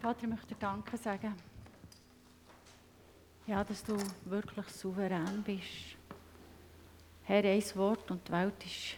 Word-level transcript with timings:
Vater, 0.00 0.22
ich 0.22 0.28
möchte 0.28 0.54
dir 0.54 0.60
Danke 0.60 0.96
sagen. 0.96 1.34
Ja, 3.48 3.64
dass 3.64 3.82
du 3.82 3.96
wirklich 4.26 4.68
souverän 4.68 5.42
bist. 5.42 5.96
Herr, 7.24 7.42
ein 7.42 7.64
Wort 7.74 8.08
und 8.10 8.26
die 8.28 8.32
Welt 8.32 8.64
ist 8.64 8.96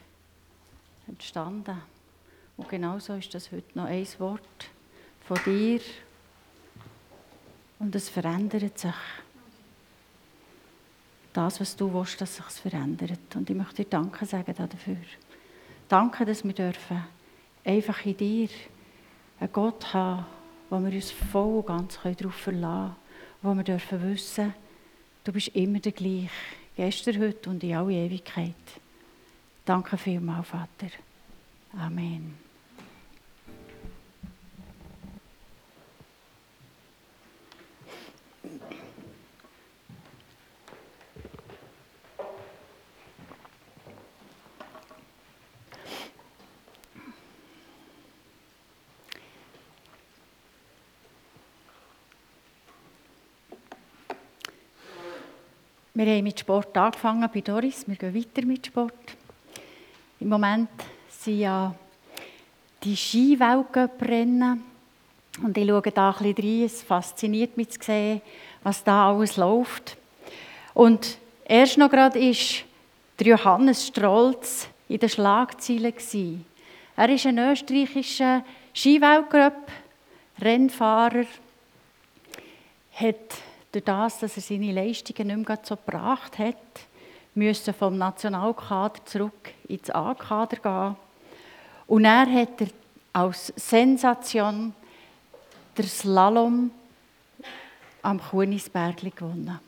entstanden. 1.08 1.80
Und 2.56 2.68
genauso 2.68 3.14
ist 3.14 3.32
das 3.32 3.50
heute 3.50 3.78
noch 3.78 3.86
ein 3.86 4.06
Wort 4.18 4.70
von 5.26 5.38
dir. 5.46 5.80
Und 7.78 7.94
es 7.94 8.10
verändert 8.10 8.78
sich. 8.78 8.94
Das, 11.32 11.60
was 11.60 11.76
du 11.76 11.94
willst, 11.94 12.20
dass 12.20 12.36
sich 12.36 12.44
verändert. 12.44 13.34
Und 13.36 13.48
ich 13.48 13.56
möchte 13.56 13.84
dir 13.84 13.88
Danke 13.88 14.26
sagen 14.26 14.54
dafür. 14.54 14.96
Danke, 15.88 16.26
dass 16.26 16.44
wir 16.44 16.52
dürfen 16.52 17.02
einfach 17.64 18.04
in 18.04 18.16
dir 18.18 18.48
einen 19.38 19.52
Gott 19.52 19.94
haben, 19.94 20.26
wo 20.70 20.78
wir 20.78 20.92
uns 20.92 21.10
voll 21.10 21.58
und 21.58 21.66
ganz 21.66 21.98
darauf 22.02 22.34
verlassen 22.34 22.94
können, 22.94 22.96
wo 23.42 23.54
wir 23.54 23.64
dürfen 23.64 24.02
wissen, 24.10 24.54
du 25.24 25.32
bist 25.32 25.48
immer 25.48 25.80
der 25.80 25.92
gleiche, 25.92 26.30
gestern, 26.76 27.20
heute 27.20 27.50
und 27.50 27.62
in 27.62 27.74
alle 27.74 27.92
Ewigkeit. 27.92 28.54
Danke 29.64 29.98
vielmals, 29.98 30.48
Vater. 30.48 30.90
Amen. 31.76 32.49
Wir 56.00 56.08
haben 56.14 56.24
mit 56.24 56.40
Sport 56.40 56.74
angefangen 56.78 57.28
bei 57.30 57.42
Doris. 57.42 57.86
Wir 57.86 57.96
gehen 57.96 58.14
weiter 58.14 58.46
mit 58.46 58.66
Sport. 58.66 58.94
Im 60.18 60.30
Moment 60.30 60.70
sind 61.10 61.40
ja 61.40 61.74
die 62.82 62.96
Skiweltcuprennen. 62.96 64.64
Und 65.42 65.58
ich 65.58 65.68
schaue 65.68 65.82
da 65.82 66.12
ein 66.12 66.32
bisschen 66.32 66.36
rein. 66.38 66.64
Es 66.64 66.80
fasziniert 66.80 67.54
mich 67.58 67.72
zu 67.72 67.82
sehen, 67.82 68.22
was 68.62 68.82
da 68.82 69.10
alles 69.10 69.36
läuft. 69.36 69.98
Und 70.72 71.18
erst 71.44 71.76
noch 71.76 71.90
gerade 71.90 72.18
ist 72.18 72.64
Johannes 73.20 73.88
Strolz 73.88 74.68
in 74.88 75.00
den 75.00 75.10
Schlagzeilen. 75.10 76.46
Er 76.96 77.10
ist 77.10 77.26
ein 77.26 77.38
österreichischer 77.38 78.42
Skiweltcup-Rennfahrer, 78.72 81.26
hat 82.94 83.49
durch 83.72 83.84
das, 83.84 84.18
dass 84.18 84.36
er 84.36 84.42
seine 84.42 84.72
Leistungen 84.72 85.28
nicht 85.28 85.48
mehr 85.48 85.58
so 85.62 85.76
gebracht 85.76 86.38
hat, 86.38 86.56
müssen 87.34 87.74
vom 87.74 87.96
Nationalkader 87.96 89.04
zurück 89.04 89.52
ins 89.68 89.90
A-Kader 89.90 90.56
gehen. 90.56 90.96
Und 91.86 92.04
er 92.04 92.26
hat 92.26 92.60
er 92.60 92.68
als 93.12 93.52
Sensation 93.56 94.74
der 95.76 95.84
Slalom 95.84 96.70
am 98.02 98.20
Kunisberg 98.20 98.98
gewonnen. 99.14 99.58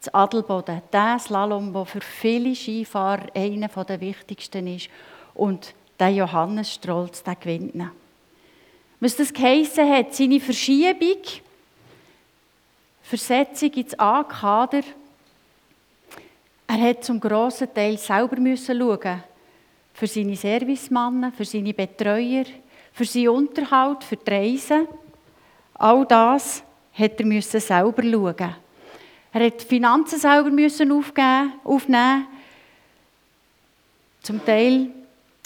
Das 0.00 0.12
Adelboden, 0.12 0.82
der 0.92 1.18
Slalom, 1.18 1.72
der 1.72 1.86
für 1.86 2.00
viele 2.00 2.54
Skifahrer 2.54 3.26
einer 3.34 3.68
der 3.68 4.00
wichtigsten 4.00 4.66
ist. 4.66 4.88
Und 5.34 5.74
der 5.98 6.10
Johannes 6.10 6.74
Strolz, 6.74 7.22
der 7.22 7.36
gewinnt 7.36 7.74
ihn. 7.74 7.90
Was 8.98 9.16
das 9.16 9.32
geheissen 9.32 9.88
hat, 9.88 10.14
seine 10.14 10.40
Verschiebung 10.40 11.22
Versetzung 13.12 13.70
ins 13.74 13.98
A-Kader. 13.98 14.80
Er 16.66 16.80
hat 16.80 17.04
zum 17.04 17.20
grossen 17.20 17.68
Teil 17.74 17.98
selber 17.98 18.36
schauen. 18.56 19.22
Für 19.92 20.06
seine 20.06 20.34
Servicemannen, 20.34 21.30
für 21.30 21.44
seine 21.44 21.74
Betreuer, 21.74 22.44
für 22.90 23.04
seinen 23.04 23.28
Unterhalt, 23.28 24.02
für 24.02 24.16
die 24.16 24.30
Reisen. 24.30 24.88
All 25.74 26.06
das 26.06 26.62
hat 26.94 27.20
er 27.20 27.26
müssen 27.26 27.60
selber 27.60 28.02
schauen. 28.02 28.56
Er 29.34 29.46
hat 29.46 29.60
die 29.60 29.66
Finanzen 29.66 30.18
selber 30.18 30.50
müssen 30.50 30.90
aufgeben, 30.90 31.52
aufnehmen. 31.64 32.26
Zum 34.22 34.42
Teil. 34.42 34.88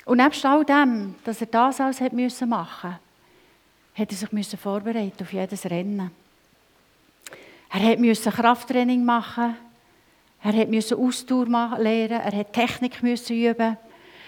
Und 0.04 0.19
nebst 0.19 0.47
all 0.47 0.65
dem, 0.65 1.16
dass 1.25 1.41
er 1.41 1.48
das 1.48 1.81
alles 1.81 2.00
hat 2.00 2.12
müssen 2.12 2.48
machen, 2.48 2.97
hat 3.97 4.12
er 4.12 4.16
sich 4.16 4.31
müssen 4.31 4.56
vorbereiten 4.56 5.21
auf 5.21 5.33
jedes 5.33 5.65
Rennen. 5.65 6.12
Er 7.78 7.98
musste 7.98 8.31
Krafttraining 8.31 9.04
machen. 9.04 9.56
Er 10.42 10.66
musste 10.66 10.97
Ausdauer 10.97 11.78
lernen. 11.78 12.20
Er 12.20 12.34
musste 12.34 12.53
Technik 12.53 13.03
üben. 13.03 13.76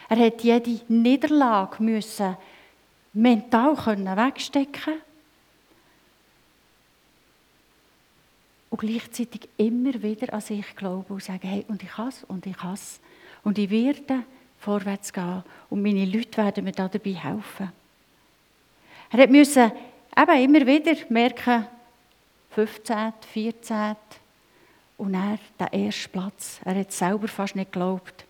Er 0.08 0.16
musste 0.16 0.42
jede 0.42 0.80
Niederlage 0.88 1.82
mental 3.12 3.76
wegstecken 3.76 4.94
Und 8.70 8.80
gleichzeitig 8.80 9.48
immer 9.56 9.94
wieder 10.02 10.32
an 10.34 10.40
sich 10.40 10.76
glauben 10.76 11.14
und 11.14 11.22
sagen, 11.22 11.48
hey, 11.48 11.64
und 11.68 11.82
ich 11.82 11.98
es, 11.98 12.24
und 12.24 12.46
ich 12.46 12.62
es. 12.62 13.00
Und 13.42 13.56
ich 13.58 13.70
werde 13.70 14.24
vorwärts 14.58 15.12
gehen. 15.12 15.42
Und 15.70 15.82
meine 15.82 16.04
Leute 16.04 16.36
werden 16.36 16.64
mir 16.64 16.72
dabei 16.72 17.14
helfen. 17.14 17.72
Er 19.10 19.28
musste 19.28 19.72
eben 20.16 20.44
immer 20.44 20.66
wieder 20.66 20.96
merken, 21.08 21.66
15., 22.66 23.12
14. 23.32 23.96
Und 24.96 25.14
er, 25.14 25.38
der 25.60 25.72
erste 25.72 26.08
Platz. 26.08 26.58
Er 26.64 26.74
hat 26.74 26.90
selber 26.90 27.28
fast 27.28 27.54
nicht 27.54 27.70
geglaubt. 27.70 28.24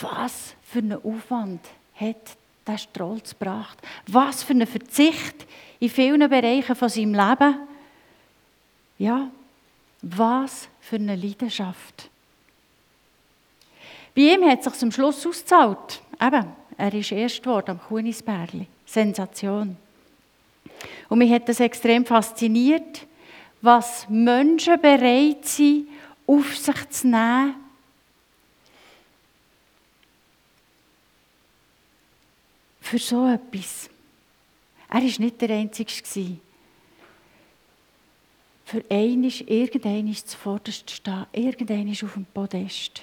Was 0.00 0.54
für 0.62 0.78
einen 0.78 1.04
Aufwand 1.04 1.60
hat 1.96 2.36
der 2.64 2.78
Strolz 2.78 3.30
gebracht? 3.30 3.76
Was 4.06 4.44
für 4.44 4.52
einen 4.52 4.68
Verzicht 4.68 5.46
in 5.80 5.90
vielen 5.90 6.30
Bereichen 6.30 6.76
von 6.76 6.88
seinem 6.88 7.14
Leben? 7.14 7.56
Ja, 8.98 9.28
was 10.00 10.68
für 10.80 10.96
eine 10.96 11.16
Leidenschaft. 11.16 12.08
Bei 14.14 14.22
ihm 14.22 14.44
hat 14.48 14.60
es 14.60 14.66
sich 14.66 14.74
zum 14.74 14.92
Schluss 14.92 15.26
ausgezahlt. 15.26 16.02
Eben, 16.22 16.52
er 16.78 16.94
ist 16.94 17.10
erst 17.10 17.42
geworden 17.42 17.72
am 17.72 17.80
Kunisberli. 17.80 18.68
Sensation. 18.86 19.76
Und 21.08 21.18
mich 21.18 21.32
hat 21.32 21.48
das 21.48 21.58
extrem 21.58 22.06
fasziniert, 22.06 23.08
was 23.64 24.06
Menschen 24.10 24.78
bereit 24.80 25.46
sind, 25.46 25.88
auf 26.26 26.56
sich 26.56 26.90
zu 26.90 27.06
nehmen. 27.08 27.54
Für 32.80 32.98
so 32.98 33.26
etwas. 33.26 33.88
Er 34.90 34.96
war 34.96 35.02
nicht 35.02 35.40
der 35.40 35.50
Einzige. 35.50 36.36
Für 38.66 38.84
einen 38.90 39.24
ist 39.24 39.40
irgendein 39.42 40.14
zuvorderst 40.14 40.90
stehen, 40.90 41.26
irgendein 41.32 41.88
ist 41.88 42.04
auf 42.04 42.14
dem 42.14 42.26
Podest. 42.26 43.02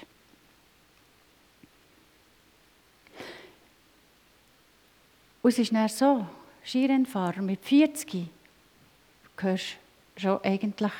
Und 5.42 5.50
es 5.50 5.58
ist 5.58 5.72
dann 5.72 5.88
so, 5.88 6.26
Skirennfahrer 6.64 7.42
mit 7.42 7.64
40, 7.64 8.12
du 8.12 9.42
hörst 9.42 9.81
schon 10.16 10.40
eigentlich 10.42 10.92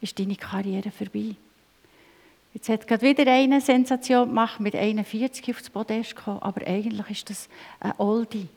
ist 0.00 0.18
deine 0.18 0.36
Karriere 0.36 0.90
vorbei. 0.90 1.34
Jetzt 2.54 2.68
hat 2.68 2.86
gerade 2.86 3.02
wieder 3.02 3.30
eine 3.30 3.60
Sensation 3.60 4.28
gemacht, 4.28 4.60
mit 4.60 4.74
41 4.74 5.50
aufs 5.50 5.68
Podest 5.68 6.16
gekommen, 6.16 6.40
aber 6.40 6.66
eigentlich 6.66 7.10
ist 7.10 7.28
das 7.28 7.48
ein 7.80 7.92
Oldie. 7.98 8.48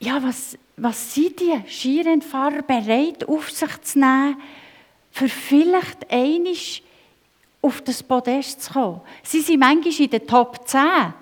Ja, 0.00 0.20
was, 0.20 0.58
was 0.76 1.14
sind 1.14 1.38
die 1.38 1.60
Skirennfahrer 1.68 2.62
bereit, 2.62 3.28
auf 3.28 3.52
sich 3.52 3.80
zu 3.82 4.00
nehmen, 4.00 4.36
für 5.12 5.28
vielleicht 5.28 6.10
einig 6.10 6.82
auf 7.60 7.82
das 7.82 8.02
Podest 8.02 8.62
zu 8.62 8.72
kommen? 8.72 9.00
Sie 9.22 9.42
sind 9.42 9.60
manchmal 9.60 9.94
in 9.94 10.10
den 10.10 10.26
Top 10.26 10.66
10 10.66 11.14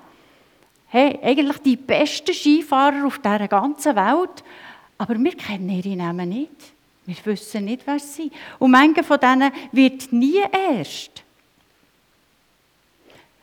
hey, 0.91 1.19
eigentlich 1.23 1.59
die 1.59 1.77
besten 1.77 2.35
Skifahrer 2.35 3.07
auf 3.07 3.19
dieser 3.19 3.49
ganzen 3.49 3.97
Welt, 3.97 4.45
aber 4.99 5.19
wir 5.19 5.37
kennen 5.37 5.71
ihre 5.71 5.97
Namen 5.97 6.29
nicht. 6.29 6.51
Wir 7.07 7.17
wissen 7.25 7.65
nicht, 7.65 7.87
wer 7.87 7.99
sie 7.99 8.25
sind. 8.25 8.33
Und 8.59 8.73
manche 8.73 9.03
von 9.03 9.19
denen 9.19 9.51
wird 9.73 10.13
nie 10.13 10.43
erst. 10.53 11.23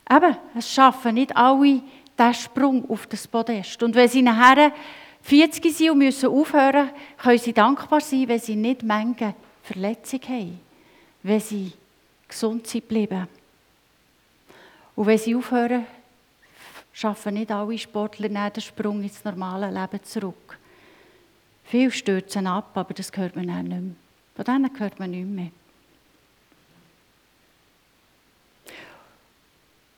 Eben, 0.09 0.37
es 0.55 0.71
schaffen 0.71 1.15
nicht 1.15 1.35
alle 1.35 1.81
diesen 2.17 2.33
Sprung 2.33 2.89
auf 2.89 3.07
das 3.07 3.27
Podest. 3.27 3.81
Und 3.81 3.95
wenn 3.95 4.07
sie 4.07 4.21
nachher 4.21 4.71
40 5.23 5.75
sind 5.75 5.91
und 5.91 5.97
müssen 5.97 6.29
aufhören, 6.29 6.91
können 7.17 7.39
sie 7.39 7.53
dankbar 7.53 8.01
sein, 8.01 8.27
wenn 8.27 8.39
sie 8.39 8.55
nicht 8.55 8.83
Menge 8.83 9.35
Verletzungen 9.63 10.27
haben. 10.27 10.59
Wenn 11.23 11.39
sie 11.39 11.73
gesund 12.27 12.67
sind 12.67 12.87
bleiben. 12.87 13.27
Und 14.95 15.05
wenn 15.05 15.17
sie 15.17 15.35
aufhören, 15.35 15.85
schaffen 16.97 17.35
nicht 17.35 17.51
alle 17.51 17.77
Sportler 17.77 18.27
den 18.49 18.61
Sprung 18.61 19.03
ins 19.03 19.23
normale 19.23 19.69
Leben 19.69 20.03
zurück. 20.03 20.57
Viele 21.63 21.91
stürzen 21.91 22.47
ab, 22.47 22.71
aber 22.73 22.91
das 22.95 23.11
hört 23.15 23.35
man 23.35 23.51
auch 23.51 23.61
nicht 23.61 23.69
mehr. 23.69 23.95
Von 24.35 24.45
denen 24.45 24.79
hört 24.79 24.97
man 24.97 25.11
nicht 25.11 25.27
mehr. 25.27 25.51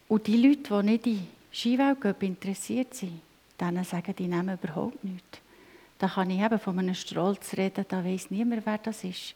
Und 0.09 0.27
die 0.27 0.45
Leute, 0.45 0.81
die 0.81 0.89
nicht 0.91 1.07
in 1.07 1.27
Skiweltcup 1.53 2.21
interessiert 2.21 2.93
sind, 2.93 3.21
denen 3.61 3.85
sagen 3.85 4.15
die 4.17 4.27
nehmen 4.27 4.59
überhaupt 4.61 5.01
nichts. 5.01 5.39
Da 5.99 6.09
kann 6.09 6.29
ich 6.29 6.41
eben 6.41 6.59
von 6.59 6.79
einem 6.79 6.95
Strolz 6.95 7.55
reden, 7.55 7.85
da 7.87 8.03
weiß 8.03 8.29
niemand, 8.29 8.65
wer 8.65 8.77
das 8.77 9.05
ist. 9.05 9.35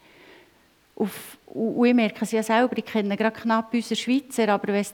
Auf, 0.96 1.38
und 1.48 1.86
ich 1.86 1.94
merke 1.94 2.24
es 2.24 2.32
ja 2.32 2.44
selber, 2.44 2.78
ich 2.78 2.86
kenne 2.86 3.18
gerade 3.18 3.40
knapp 3.40 3.74
unsere 3.74 3.96
Schweizer, 3.96 4.50
aber 4.50 4.68
wenn 4.68 4.82
es 4.82 4.94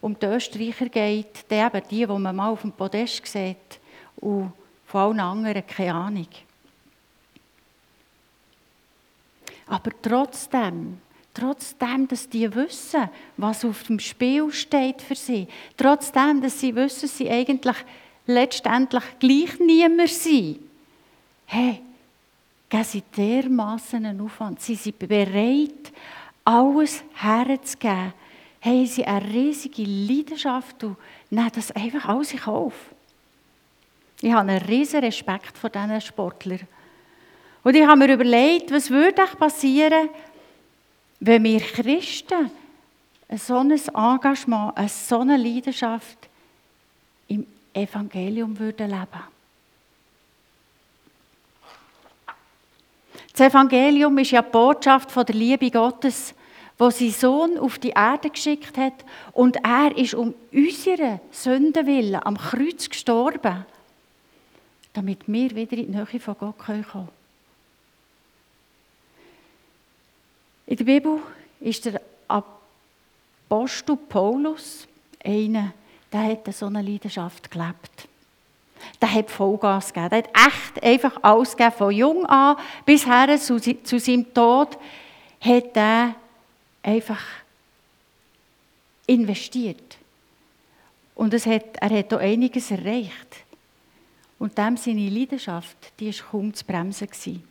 um 0.00 0.18
die 0.18 0.26
Österreicher 0.26 0.88
geht, 0.88 1.44
dann 1.48 1.66
eben 1.66 1.88
die, 1.90 2.06
die 2.06 2.06
man 2.06 2.36
mal 2.36 2.50
auf 2.50 2.62
dem 2.62 2.72
Podest 2.72 3.26
sieht 3.26 3.80
und 4.16 4.52
von 4.86 5.00
allen 5.00 5.20
anderen 5.20 5.66
keine 5.66 5.94
Ahnung. 5.94 6.28
Aber 9.66 9.90
trotzdem, 10.02 10.98
trotzdem, 11.32 12.06
dass 12.06 12.28
die 12.28 12.54
wissen, 12.54 13.08
was 13.36 13.64
auf 13.64 13.84
dem 13.84 13.98
Spiel 13.98 14.52
steht 14.52 15.00
für 15.00 15.14
sie, 15.14 15.48
trotzdem, 15.76 16.42
dass 16.42 16.60
sie 16.60 16.74
wissen, 16.74 17.02
dass 17.02 17.16
sie 17.16 17.30
eigentlich 17.30 17.76
letztendlich 18.26 19.04
gleich 19.18 19.58
niemand 19.58 20.10
sind, 20.10 20.60
hey, 21.46 21.80
geben 22.72 22.84
sie 22.84 23.02
dermassen 23.14 24.06
einen 24.06 24.22
Aufwand. 24.22 24.62
Sie 24.62 24.76
sind 24.76 24.98
bereit, 24.98 25.92
alles 26.42 27.04
herzugeben. 27.12 28.14
Haben 28.62 28.86
sie 28.86 29.04
eine 29.04 29.28
riesige 29.28 29.82
Leidenschaft 29.82 30.82
und 30.82 30.96
nehmen 31.28 31.50
das 31.54 31.70
einfach 31.72 32.08
alles 32.08 32.32
in 32.32 32.38
Kauf. 32.38 32.72
Ich 34.22 34.32
habe 34.32 34.50
einen 34.50 34.64
riesen 34.64 35.00
Respekt 35.00 35.58
vor 35.58 35.68
diesen 35.68 36.00
Sportlern. 36.00 36.60
Und 37.62 37.74
ich 37.74 37.86
habe 37.86 37.98
mir 37.98 38.14
überlegt, 38.14 38.70
was 38.70 38.88
würde 38.88 39.22
passieren, 39.38 40.08
wenn 41.20 41.44
wir 41.44 41.60
Christen 41.60 42.50
ein 43.28 43.38
Engagement, 43.94 44.78
eine 44.78 44.88
so 44.88 45.18
eine 45.18 45.36
Leidenschaft 45.36 46.26
im 47.28 47.46
Evangelium 47.74 48.58
würden 48.58 48.88
leben 48.88 49.31
Das 53.42 53.50
Evangelium 53.54 54.16
ist 54.18 54.30
ja 54.30 54.40
die 54.40 54.52
Botschaft 54.52 55.10
von 55.10 55.26
der 55.26 55.34
Liebe 55.34 55.68
Gottes, 55.68 56.32
wo 56.78 56.90
sein 56.90 57.10
Sohn 57.10 57.58
auf 57.58 57.76
die 57.80 57.88
Erde 57.88 58.30
geschickt 58.30 58.78
hat 58.78 59.04
und 59.32 59.56
er 59.64 59.96
ist 59.96 60.14
um 60.14 60.32
unsere 60.52 61.18
Sünden 61.32 61.84
willen 61.84 62.22
am 62.22 62.38
Kreuz 62.38 62.88
gestorben, 62.88 63.66
damit 64.92 65.26
wir 65.26 65.56
wieder 65.56 65.76
in 65.76 65.86
die 65.86 65.98
Nähe 65.98 66.20
von 66.20 66.36
Gott 66.38 66.56
kommen 66.56 66.86
können. 66.86 67.08
In 70.68 70.76
der 70.76 70.84
Bibel 70.84 71.18
ist 71.58 71.84
der 71.84 72.00
Apostel 72.28 73.96
Paulus 73.96 74.86
einer, 75.24 75.72
der 76.12 76.22
hat 76.22 76.54
so 76.54 76.66
eine 76.66 76.80
Leidenschaft 76.80 77.50
gelebt 77.50 78.06
der 79.00 79.12
hat 79.12 79.30
Vollgas 79.30 79.92
gegeben. 79.92 80.10
Der 80.10 80.18
hat 80.18 80.30
echt 80.52 80.82
einfach 80.82 81.18
alles 81.22 81.56
gegeben. 81.56 81.76
Von 81.76 81.90
jung 81.92 82.26
an 82.26 82.56
bis 82.84 83.06
her 83.06 83.38
zu, 83.38 83.58
zu 83.58 83.98
seinem 83.98 84.32
Tod 84.32 84.78
hat 85.40 85.76
er 85.76 86.14
einfach 86.82 87.22
investiert. 89.06 89.98
Und 91.14 91.34
es 91.34 91.46
hat, 91.46 91.76
er 91.80 91.90
hat 91.90 92.12
auch 92.14 92.18
einiges 92.18 92.70
erreicht. 92.70 93.44
Und 94.38 94.58
dem 94.58 94.76
seine 94.76 95.08
Leidenschaft, 95.08 95.76
die 96.00 96.06
war 96.06 96.30
kaum 96.30 96.52
zu 96.52 96.64
bremsen. 96.64 97.06
Gewesen. 97.06 97.44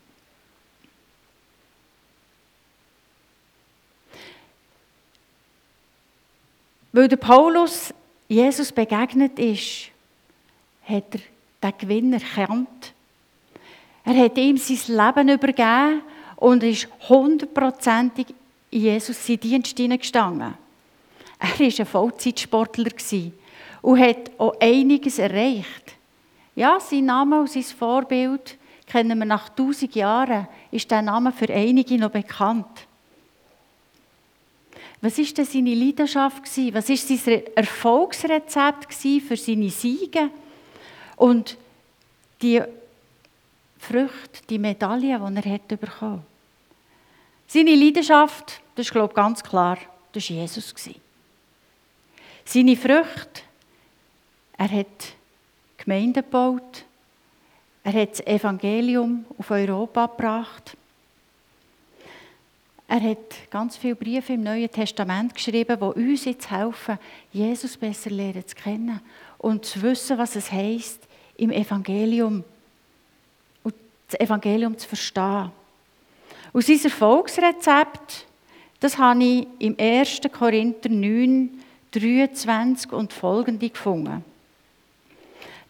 Weil 6.91 7.07
der 7.07 7.17
Paulus 7.17 7.93
Jesus 8.27 8.71
begegnet 8.71 9.39
ist, 9.39 9.89
hat 10.91 11.15
er 11.15 11.71
den 11.71 11.77
Gewinn 11.77 12.13
erkannt. 12.13 12.93
Er 14.03 14.15
hat 14.17 14.37
ihm 14.37 14.57
sein 14.57 14.95
Leben 14.95 15.29
übergeben 15.29 16.01
und 16.37 16.63
ist 16.63 16.87
hundertprozentig 17.07 18.27
in 18.71 18.81
Jesus 18.81 19.25
seinen 19.25 19.39
Dienst 19.39 19.77
hineingestanden. 19.77 20.53
Er 21.39 21.59
war 21.59 21.79
ein 21.79 21.85
Vollzeitsportler 21.85 22.91
und 23.81 23.99
hat 23.99 24.31
auch 24.37 24.59
einiges 24.59 25.19
erreicht. 25.19 25.95
Ja, 26.55 26.79
sein 26.79 27.05
Name 27.05 27.39
und 27.41 27.49
sein 27.49 27.63
Vorbild 27.63 28.57
kennen 28.85 29.17
wir 29.17 29.25
nach 29.25 29.49
tausend 29.49 29.95
Jahren, 29.95 30.47
ist 30.71 30.91
der 30.91 31.01
Name 31.01 31.31
für 31.31 31.49
einige 31.49 31.97
noch 31.97 32.11
bekannt. 32.11 32.87
Was 35.01 35.17
war 35.17 35.25
denn 35.25 35.45
seine 35.45 35.73
Leidenschaft? 35.73 36.43
Was 36.73 36.89
war 36.89 36.97
sein 36.97 37.43
Erfolgsrezept 37.55 38.93
für 38.93 39.37
seine 39.37 39.69
Siege? 39.69 40.29
Und 41.21 41.55
die 42.41 42.63
Früchte, 43.77 44.41
die 44.49 44.57
Medaille, 44.57 45.19
die 45.19 45.35
er 45.35 45.53
hat 45.53 45.67
bekommen 45.67 46.23
Seine 47.45 47.75
Leidenschaft, 47.75 48.59
das 48.73 48.87
ist, 48.87 48.91
glaube 48.91 49.11
ich, 49.11 49.15
ganz 49.15 49.43
klar, 49.43 49.77
das 50.13 50.27
war 50.31 50.37
Jesus. 50.37 50.73
Seine 52.43 52.75
Früchte, 52.75 53.43
er 54.57 54.71
hat 54.71 55.13
Gemeinden 55.77 56.23
gebaut, 56.23 56.85
er 57.83 57.93
hat 57.93 58.13
das 58.13 58.25
Evangelium 58.25 59.23
auf 59.37 59.51
Europa 59.51 60.07
gebracht. 60.07 60.75
Er 62.87 62.99
hat 62.99 63.51
ganz 63.51 63.77
viele 63.77 63.95
Briefe 63.95 64.33
im 64.33 64.41
Neuen 64.41 64.71
Testament 64.71 65.35
geschrieben, 65.35 65.77
die 65.79 66.01
uns 66.01 66.25
jetzt 66.25 66.49
helfen, 66.49 66.97
Jesus 67.31 67.77
besser 67.77 68.09
lernen 68.09 68.47
zu 68.47 68.55
kennen 68.55 69.01
und 69.37 69.65
zu 69.65 69.83
wissen, 69.83 70.17
was 70.17 70.35
es 70.35 70.51
heisst, 70.51 71.10
im 71.41 71.51
Evangelium 71.51 72.43
und 73.63 73.73
das 74.07 74.19
Evangelium 74.19 74.77
zu 74.77 74.87
verstehen. 74.87 75.51
Aus 76.53 76.67
sein 76.67 76.79
Erfolgsrezept, 76.83 78.27
das 78.79 78.97
habe 78.97 79.23
ich 79.23 79.47
im 79.57 79.75
1. 79.79 80.21
Korinther 80.31 80.89
9, 80.89 81.49
23 81.91 82.91
und 82.93 83.11
folgende 83.11 83.69
gefunden. 83.69 84.23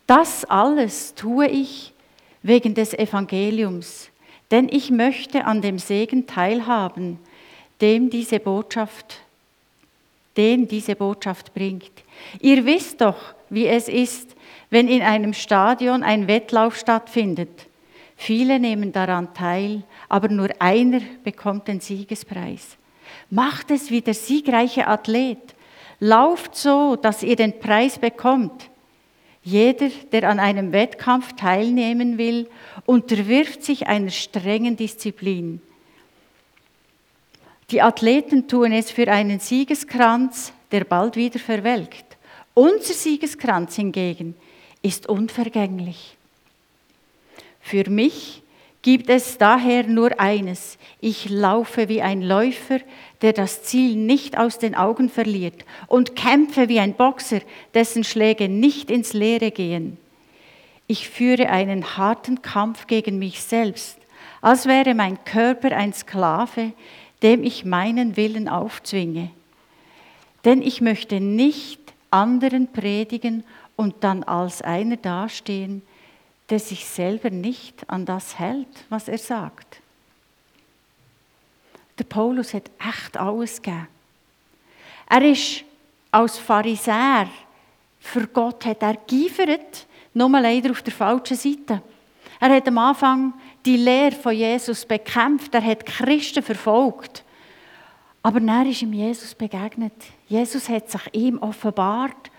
Das 0.05 0.43
alles 0.43 1.15
tue 1.15 1.47
ich 1.47 1.93
wegen 2.43 2.73
des 2.73 2.93
Evangeliums, 2.93 4.09
denn 4.49 4.67
ich 4.69 4.91
möchte 4.91 5.45
an 5.45 5.61
dem 5.61 5.79
Segen 5.79 6.27
teilhaben, 6.27 7.17
dem 7.79 8.09
diese 8.09 8.41
Botschaft, 8.41 9.21
den 10.35 10.67
diese 10.67 10.95
Botschaft 10.97 11.53
bringt. 11.53 11.91
Ihr 12.41 12.65
wisst 12.65 12.99
doch, 12.99 13.17
wie 13.49 13.67
es 13.67 13.87
ist, 13.87 14.35
wenn 14.71 14.87
in 14.87 15.03
einem 15.03 15.33
Stadion 15.33 16.01
ein 16.01 16.27
Wettlauf 16.27 16.75
stattfindet. 16.75 17.67
Viele 18.15 18.59
nehmen 18.59 18.91
daran 18.91 19.33
teil, 19.33 19.83
aber 20.09 20.29
nur 20.29 20.49
einer 20.59 21.01
bekommt 21.23 21.67
den 21.67 21.81
Siegespreis. 21.81 22.77
Macht 23.29 23.69
es 23.69 23.91
wie 23.91 24.01
der 24.01 24.13
siegreiche 24.13 24.87
Athlet. 24.87 25.55
Lauft 25.99 26.55
so, 26.55 26.95
dass 26.95 27.21
ihr 27.21 27.35
den 27.35 27.59
Preis 27.59 27.99
bekommt. 27.99 28.69
Jeder, 29.43 29.89
der 30.11 30.29
an 30.29 30.39
einem 30.39 30.71
Wettkampf 30.71 31.33
teilnehmen 31.33 32.17
will, 32.17 32.47
unterwirft 32.85 33.63
sich 33.63 33.87
einer 33.87 34.11
strengen 34.11 34.77
Disziplin. 34.77 35.61
Die 37.71 37.81
Athleten 37.81 38.47
tun 38.47 38.71
es 38.71 38.91
für 38.91 39.07
einen 39.11 39.39
Siegeskranz, 39.39 40.53
der 40.71 40.83
bald 40.85 41.15
wieder 41.15 41.39
verwelkt. 41.39 42.05
Unser 42.53 42.93
Siegeskranz 42.93 43.75
hingegen 43.75 44.35
ist 44.81 45.07
unvergänglich. 45.07 46.17
Für 47.61 47.89
mich 47.89 48.41
gibt 48.81 49.09
es 49.09 49.38
daher 49.38 49.83
nur 49.83 50.19
eines. 50.19 50.77
Ich 51.00 51.29
laufe 51.29 51.88
wie 51.88 52.01
ein 52.01 52.21
Läufer, 52.21 52.79
der 53.21 53.33
das 53.33 53.63
Ziel 53.63 53.95
nicht 53.95 54.38
aus 54.38 54.57
den 54.57 54.75
Augen 54.75 55.09
verliert 55.09 55.65
und 55.88 56.15
kämpfe 56.15 56.67
wie 56.67 56.79
ein 56.79 56.93
Boxer, 56.93 57.41
dessen 57.73 58.03
Schläge 58.03 58.50
nicht 58.50 58.89
ins 58.89 59.13
Leere 59.13 59.51
gehen. 59.51 59.97
Ich 60.88 61.09
führe 61.09 61.50
einen 61.50 61.97
harten 61.97 62.41
Kampf 62.41 62.88
gegen 62.88 63.19
mich 63.19 63.41
selbst, 63.41 63.97
als 64.41 64.65
wäre 64.65 64.95
mein 64.95 65.23
Körper 65.23 65.75
ein 65.75 65.93
Sklave, 65.93 66.73
dem 67.21 67.43
ich 67.43 67.63
meinen 67.63 68.17
Willen 68.17 68.50
aufzwinge. 68.50 69.29
Denn 70.43 70.63
ich 70.63 70.81
möchte 70.81 71.19
nicht 71.19 71.79
anderen 72.09 72.71
predigen 72.71 73.43
und 73.81 73.95
dann 74.03 74.21
als 74.23 74.61
einer 74.61 74.95
dastehen, 74.95 75.81
der 76.51 76.59
sich 76.59 76.85
selber 76.85 77.31
nicht 77.31 77.89
an 77.89 78.05
das 78.05 78.38
hält, 78.38 78.85
was 78.89 79.07
er 79.07 79.17
sagt. 79.17 79.81
Der 81.97 82.03
Paulus 82.03 82.53
hat 82.53 82.69
echt 82.79 83.17
alles 83.17 83.59
gegeben. 83.59 83.88
Er 85.09 85.23
ist 85.23 85.63
als 86.11 86.38
Pharisäer 86.38 87.27
für 88.00 88.27
Gott 88.27 88.65
hat 88.65 88.83
er 88.83 88.97
geifert, 88.97 89.88
nur 90.13 90.29
leider 90.29 90.69
auf 90.69 90.83
der 90.83 90.93
falschen 90.93 91.38
Seite. 91.38 91.81
Er 92.39 92.50
hat 92.50 92.67
am 92.67 92.77
Anfang 92.77 93.33
die 93.65 93.77
Lehre 93.77 94.11
von 94.11 94.33
Jesus 94.33 94.85
bekämpft, 94.85 95.55
er 95.55 95.65
hat 95.65 95.88
Christen 95.88 96.43
verfolgt. 96.43 97.23
Aber 98.21 98.39
dann 98.39 98.67
ist 98.67 98.83
ihm 98.83 98.93
Jesus 98.93 99.33
begegnet. 99.33 99.93
Jesus 100.27 100.69
hat 100.69 100.89
sich 100.89 101.01
ihm 101.13 101.39
offenbart 101.39 102.30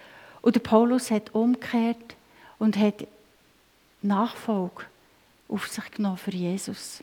und 0.43 0.57
der 0.57 0.61
Paulus 0.61 1.11
hat 1.11 1.35
umgekehrt 1.35 2.17
und 2.59 2.77
hat 2.77 3.07
Nachfolge 4.03 4.85
auf 5.49 5.69
sich 5.69 5.91
genommen 5.93 6.19
für 6.19 6.33
Jesus. 6.33 7.03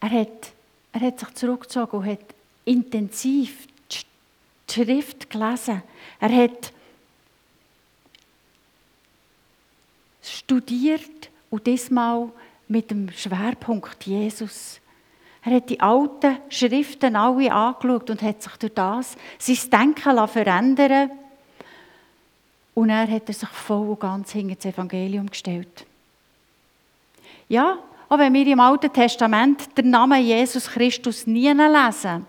Er 0.00 0.10
hat, 0.10 0.52
er 0.92 1.00
hat 1.00 1.20
sich 1.20 1.34
zurückgezogen 1.34 1.98
und 1.98 2.06
hat 2.06 2.34
intensiv 2.64 3.66
die 3.90 4.72
Schrift 4.72 5.30
gelesen. 5.30 5.82
Er 6.20 6.34
hat 6.34 6.72
studiert 10.22 11.30
und 11.50 11.66
diesmal 11.66 12.30
mit 12.68 12.90
dem 12.90 13.10
Schwerpunkt 13.10 14.04
Jesus. 14.06 14.80
Er 15.46 15.54
hat 15.54 15.70
die 15.70 15.78
alten 15.78 16.38
Schriften 16.48 17.14
alle 17.14 17.52
angeschaut 17.52 18.10
und 18.10 18.20
hat 18.20 18.42
sich 18.42 18.56
durch 18.56 18.74
das 18.74 19.16
sein 19.38 19.70
Denken 19.70 20.28
verändern 20.28 21.10
Und 22.74 22.90
er 22.90 23.08
hat 23.08 23.28
sich 23.28 23.48
voll 23.48 23.90
und 23.90 24.00
ganz 24.00 24.32
hinter 24.32 24.56
das 24.56 24.64
Evangelium 24.64 25.30
gestellt. 25.30 25.86
Ja, 27.48 27.78
auch 28.08 28.18
wenn 28.18 28.34
wir 28.34 28.44
im 28.44 28.58
Alten 28.58 28.92
Testament 28.92 29.78
den 29.78 29.90
Namen 29.90 30.20
Jesus 30.20 30.66
Christus 30.66 31.28
nie 31.28 31.52
lesen, 31.52 32.26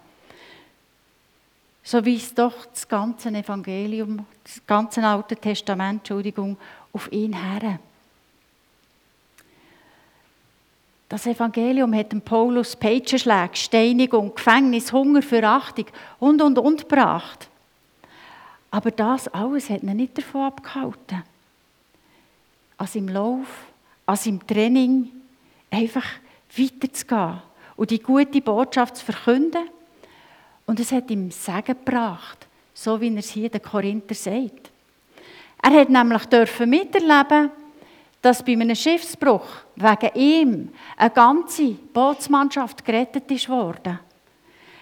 so 1.81 2.05
weist 2.05 2.37
doch 2.37 2.67
das 2.67 2.87
ganze 2.87 3.29
Evangelium, 3.29 4.27
das 4.43 4.61
ganze 4.67 5.03
Alte 5.03 5.35
Testament, 5.35 6.01
Entschuldigung, 6.01 6.55
auf 6.93 7.11
ihn 7.11 7.33
her. 7.33 7.79
Das 11.09 11.25
Evangelium 11.25 11.93
hat 11.93 12.11
dem 12.11 12.21
Paulus 12.21 12.75
Peitschenschläge, 12.75 13.55
Steinigung, 13.55 14.35
Gefängnis, 14.35 14.91
Hunger, 14.91 15.21
Verachtung 15.21 15.85
und, 16.19 16.41
und, 16.41 16.59
und 16.59 16.81
gebracht. 16.81 17.47
Aber 18.71 18.91
das 18.91 19.29
alles 19.29 19.69
hat 19.69 19.83
ihn 19.83 19.95
nicht 19.95 20.17
davon 20.17 20.41
abgehalten, 20.41 21.23
an 22.77 22.87
seinem 22.87 23.07
Lauf, 23.07 23.47
an 24.05 24.15
seinem 24.17 24.45
Training 24.45 25.09
einfach 25.71 26.05
weiterzugehen 26.57 27.41
und 27.77 27.91
die 27.91 27.99
gute 27.99 28.41
Botschaft 28.41 28.97
zu 28.97 29.05
verkünden. 29.05 29.69
Und 30.65 30.81
es 30.81 30.91
hat 30.91 31.09
ihm 31.09 31.31
Segen 31.31 31.77
gebracht, 31.85 32.45
so 32.73 32.99
wie 32.99 33.13
er 33.13 33.19
es 33.19 33.29
hier 33.29 33.49
den 33.49 33.61
Korinther 33.61 34.13
sagt. 34.13 34.71
Er 35.63 35.71
hat 35.71 35.89
nämlich 35.89 36.25
dürfen 36.25 36.69
miterleben, 36.69 37.51
dass 38.21 38.43
bei 38.43 38.53
einem 38.53 38.75
Schiffsbruch 38.75 39.47
wegen 39.75 40.15
ihm 40.15 40.69
eine 40.97 41.09
ganze 41.09 41.71
Bootsmannschaft 41.71 42.83
gerettet 42.83 43.29
ist 43.31 43.49
worden. 43.49 43.99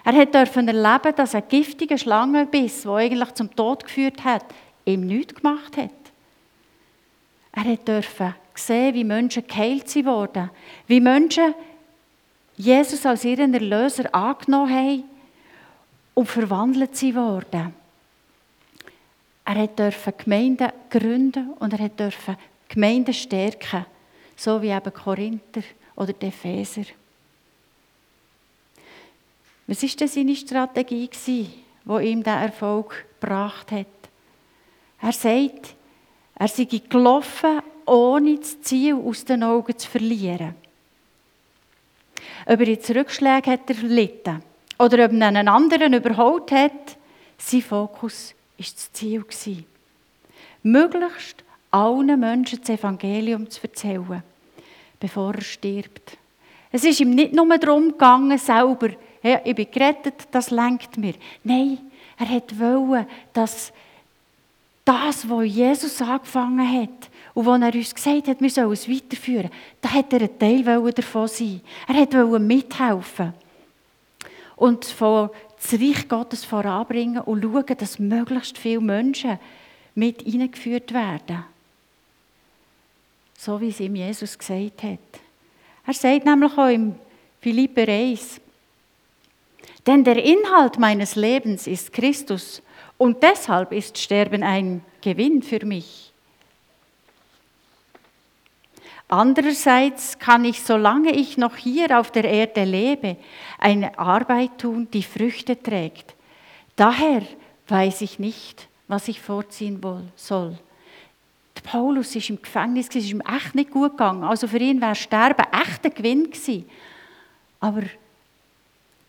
Er 0.03 0.25
durfte 0.25 0.59
erleben, 0.59 1.15
dass 1.15 1.35
ein 1.35 1.43
giftiger 1.49 1.97
Schlangenbiss, 1.97 2.83
der 2.83 2.91
eigentlich 2.91 3.33
zum 3.33 3.53
Tod 3.55 3.83
geführt 3.83 4.23
hat, 4.23 4.45
ihm 4.85 5.01
nichts 5.07 5.35
gemacht 5.35 5.75
hat. 5.77 5.89
Er 7.51 7.75
durfte 7.77 8.35
sehen, 8.53 8.93
wie 8.93 9.03
Menschen 9.03 9.47
geheilt 9.47 9.93
wurden, 10.05 10.51
wie 10.87 10.99
Menschen 10.99 11.55
Jesus 12.55 13.05
als 13.05 13.25
ihren 13.25 13.53
Erlöser 13.53 14.13
angenommen 14.13 14.73
haben 14.73 15.03
und 16.13 16.27
verwandelt 16.27 17.01
wurden. 17.15 17.73
Er 19.43 19.67
durfte 19.67 20.11
Gemeinden 20.13 20.71
gründen 20.89 21.53
und 21.59 21.73
er 21.73 21.89
durfte 21.89 22.37
Gemeinden 22.75 23.13
stärken, 23.13 23.85
so 24.35 24.61
wie 24.61 24.69
eben 24.69 24.93
Korinther 24.93 25.63
oder 25.95 26.13
Epheser. 26.19 26.83
Was 29.65 29.81
war 29.81 29.89
denn 29.89 30.07
seine 30.09 30.35
Strategie, 30.35 31.09
die 31.25 31.47
ihm 31.87 32.21
diesen 32.21 32.25
Erfolg 32.25 33.05
gebracht 33.19 33.71
hat? 33.71 33.87
Er 35.01 35.13
sagt, 35.13 35.73
er 36.37 36.47
sei 36.49 36.65
gelaufen, 36.65 37.61
ohne 37.85 38.39
das 38.39 38.59
Ziel 38.61 38.95
aus 38.95 39.23
den 39.23 39.43
Augen 39.43 39.77
zu 39.77 39.89
verlieren. 39.89 40.55
Ob 42.45 42.59
er 42.59 42.67
jetzt 42.67 42.93
Rückschläge 42.93 43.51
hat 43.51 43.69
erlitten 43.69 44.43
oder 44.77 45.05
ob 45.05 45.13
er 45.13 45.27
einen 45.27 45.47
anderen 45.47 45.93
überholt 45.93 46.51
hat, 46.51 46.97
sein 47.37 47.61
Fokus 47.61 48.33
war 48.57 48.65
das 48.65 48.91
Ziel. 48.91 49.23
Möglichst 50.61 51.44
allen 51.75 52.19
Menschen 52.19 52.59
das 52.61 52.69
Evangelium 52.69 53.49
zu 53.49 53.63
erzählen, 53.63 54.23
bevor 54.97 55.35
er 55.35 55.41
stirbt. 55.41 56.17
Es 56.71 56.85
ist 56.85 57.01
ihm 57.01 57.09
nicht 57.11 57.33
nur 57.33 57.57
darum 57.57 57.89
gegangen, 57.89 58.37
selber, 58.37 58.89
hey, 59.21 59.39
ich 59.43 59.55
bin 59.55 59.67
gerettet, 59.69 60.27
das 60.31 60.51
lenkt 60.51 60.97
mir. 60.97 61.15
Nein, 61.43 61.79
er 62.17 62.29
wollte, 62.59 63.07
dass 63.33 63.73
das, 64.85 65.29
was 65.29 65.45
Jesus 65.45 66.01
angefangen 66.01 66.81
hat 66.81 67.09
und 67.33 67.45
was 67.45 67.61
er 67.61 67.75
uns 67.75 67.95
gesagt 67.95 68.27
hat, 68.29 68.41
wir 68.41 68.49
sollen 68.49 68.71
es 68.71 68.89
weiterführen, 68.89 69.49
da 69.81 69.89
hat 69.89 70.13
er 70.13 70.21
ein 70.21 70.39
Teil 70.39 70.63
davon 70.63 71.27
sein. 71.27 71.61
Er 71.87 71.95
wollte 71.95 72.39
mithelfen 72.39 73.33
und 74.55 74.85
das 74.85 75.73
Reich 75.73 76.07
Gottes 76.07 76.45
voranbringen 76.45 77.21
und 77.21 77.43
schauen, 77.43 77.77
dass 77.77 77.99
möglichst 77.99 78.57
viele 78.57 78.79
Menschen 78.79 79.39
mit 79.93 80.21
hineingeführt 80.21 80.93
werden 80.93 81.54
so 83.45 83.61
wie 83.61 83.69
es 83.69 83.79
ihm 83.79 83.95
Jesus 83.95 84.37
gesagt 84.37 84.81
hat. 84.81 84.99
Er 85.85 85.93
sagt 85.93 86.25
nämlich 86.25 86.57
auch 86.57 86.67
im 86.67 86.95
Philipper 87.39 87.87
1, 87.87 88.41
denn 89.85 90.03
der 90.03 90.23
Inhalt 90.23 90.79
meines 90.79 91.15
Lebens 91.15 91.67
ist 91.67 91.93
Christus 91.93 92.63
und 92.97 93.21
deshalb 93.21 93.71
ist 93.71 93.99
Sterben 93.99 94.41
ein 94.41 94.83
Gewinn 94.99 95.43
für 95.43 95.63
mich. 95.63 96.11
Andererseits 99.07 100.17
kann 100.17 100.43
ich, 100.43 100.63
solange 100.63 101.11
ich 101.11 101.37
noch 101.37 101.55
hier 101.55 101.99
auf 101.99 102.09
der 102.09 102.23
Erde 102.23 102.63
lebe, 102.63 103.17
eine 103.59 103.99
Arbeit 103.99 104.57
tun, 104.57 104.87
die 104.91 105.03
Früchte 105.03 105.61
trägt. 105.61 106.15
Daher 106.75 107.21
weiß 107.67 108.01
ich 108.01 108.17
nicht, 108.17 108.67
was 108.87 109.07
ich 109.07 109.21
vorziehen 109.21 109.79
soll. 110.15 110.57
Paulus 111.61 112.15
ist 112.15 112.29
im 112.29 112.41
Gefängnis, 112.41 112.87
es 112.89 112.95
ist 112.95 113.11
ihm 113.11 113.21
echt 113.21 113.55
nicht 113.55 113.71
gut 113.71 113.91
gegangen. 113.91 114.23
Also 114.23 114.47
für 114.47 114.57
ihn 114.57 114.81
wäre 114.81 114.95
Sterben 114.95 115.45
echt 115.51 115.85
ein 115.85 115.93
Gewinn 115.93 116.25
gewesen. 116.25 116.69
Aber 117.59 117.83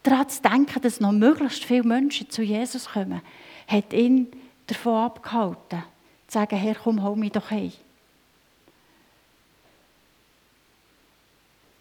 daran 0.02 0.28
zu 0.28 0.42
denken, 0.42 0.80
dass 0.80 1.00
noch 1.00 1.12
möglichst 1.12 1.64
viele 1.64 1.82
Menschen 1.82 2.30
zu 2.30 2.42
Jesus 2.42 2.86
kommen, 2.86 3.20
hat 3.66 3.92
ihn 3.92 4.28
davon 4.66 5.04
abgehalten, 5.04 5.82
zu 6.26 6.34
sagen, 6.38 6.56
Herr, 6.56 6.74
komm, 6.76 7.02
hol 7.02 7.16
mich 7.16 7.32
doch 7.32 7.50
heim. 7.50 7.72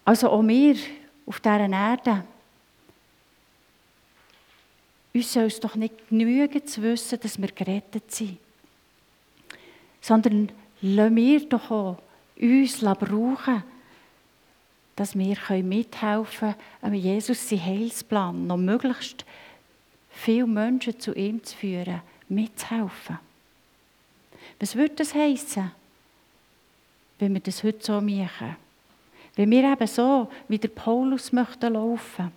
Also 0.04 0.30
auch 0.30 0.46
wir 0.46 0.76
auf 1.26 1.40
dieser 1.40 1.68
Erde, 1.68 2.24
uns 5.12 5.32
soll 5.32 5.44
es 5.44 5.58
doch 5.58 5.74
nicht 5.74 6.08
genügen 6.08 6.64
zu 6.66 6.82
wissen, 6.82 7.18
dass 7.20 7.40
wir 7.40 7.48
gerettet 7.48 8.12
sind, 8.12 8.38
sondern 10.06 10.52
lassen 10.82 11.16
wir 11.16 11.48
doch 11.48 11.68
auch 11.68 11.96
uns 12.40 12.78
brauchen, 12.78 13.64
dass 14.94 15.18
wir 15.18 15.36
mithelfen 15.64 16.54
können, 16.80 16.94
Jesus 16.94 17.48
seinen 17.48 17.64
Heilsplan 17.64 18.46
noch 18.46 18.56
möglichst 18.56 19.24
viele 20.10 20.46
Menschen 20.46 21.00
zu 21.00 21.12
ihm 21.12 21.42
zu 21.42 21.56
führen, 21.56 22.02
mitzuhelfen. 22.28 23.18
Was 24.60 24.76
würde 24.76 24.94
das 24.94 25.12
heißen, 25.12 25.72
wenn 27.18 27.34
wir 27.34 27.40
das 27.40 27.64
heute 27.64 27.84
so 27.84 28.00
machen? 28.00 28.56
Wenn 29.34 29.50
wir 29.50 29.72
eben 29.72 29.86
so 29.88 30.30
wie 30.46 30.58
der 30.58 30.68
Paulus 30.68 31.32
möchten 31.32 31.72
laufen. 31.72 32.30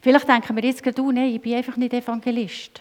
Vielleicht 0.00 0.28
denken 0.28 0.54
wir 0.54 0.64
jetzt 0.64 0.84
gerade, 0.84 1.02
oh 1.02 1.10
nein, 1.10 1.34
ich 1.34 1.40
bin 1.40 1.54
einfach 1.54 1.76
nicht 1.76 1.92
Evangelist. 1.92 2.80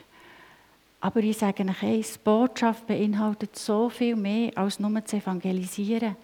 Aber 1.05 1.19
ich 1.19 1.37
sage 1.37 1.63
euch 1.63 1.83
eins, 1.83 2.17
Botschaft 2.17 2.87
beinhaltet 2.87 3.55
so 3.55 3.89
viel 3.89 4.15
mehr 4.15 4.51
als 4.55 4.79
nur 4.79 5.05
zu 5.05 5.17
evangelisieren. 5.17 6.15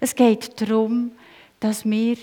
Es 0.00 0.14
geht 0.14 0.58
darum, 0.58 1.12
dass 1.60 1.84
wir 1.84 2.16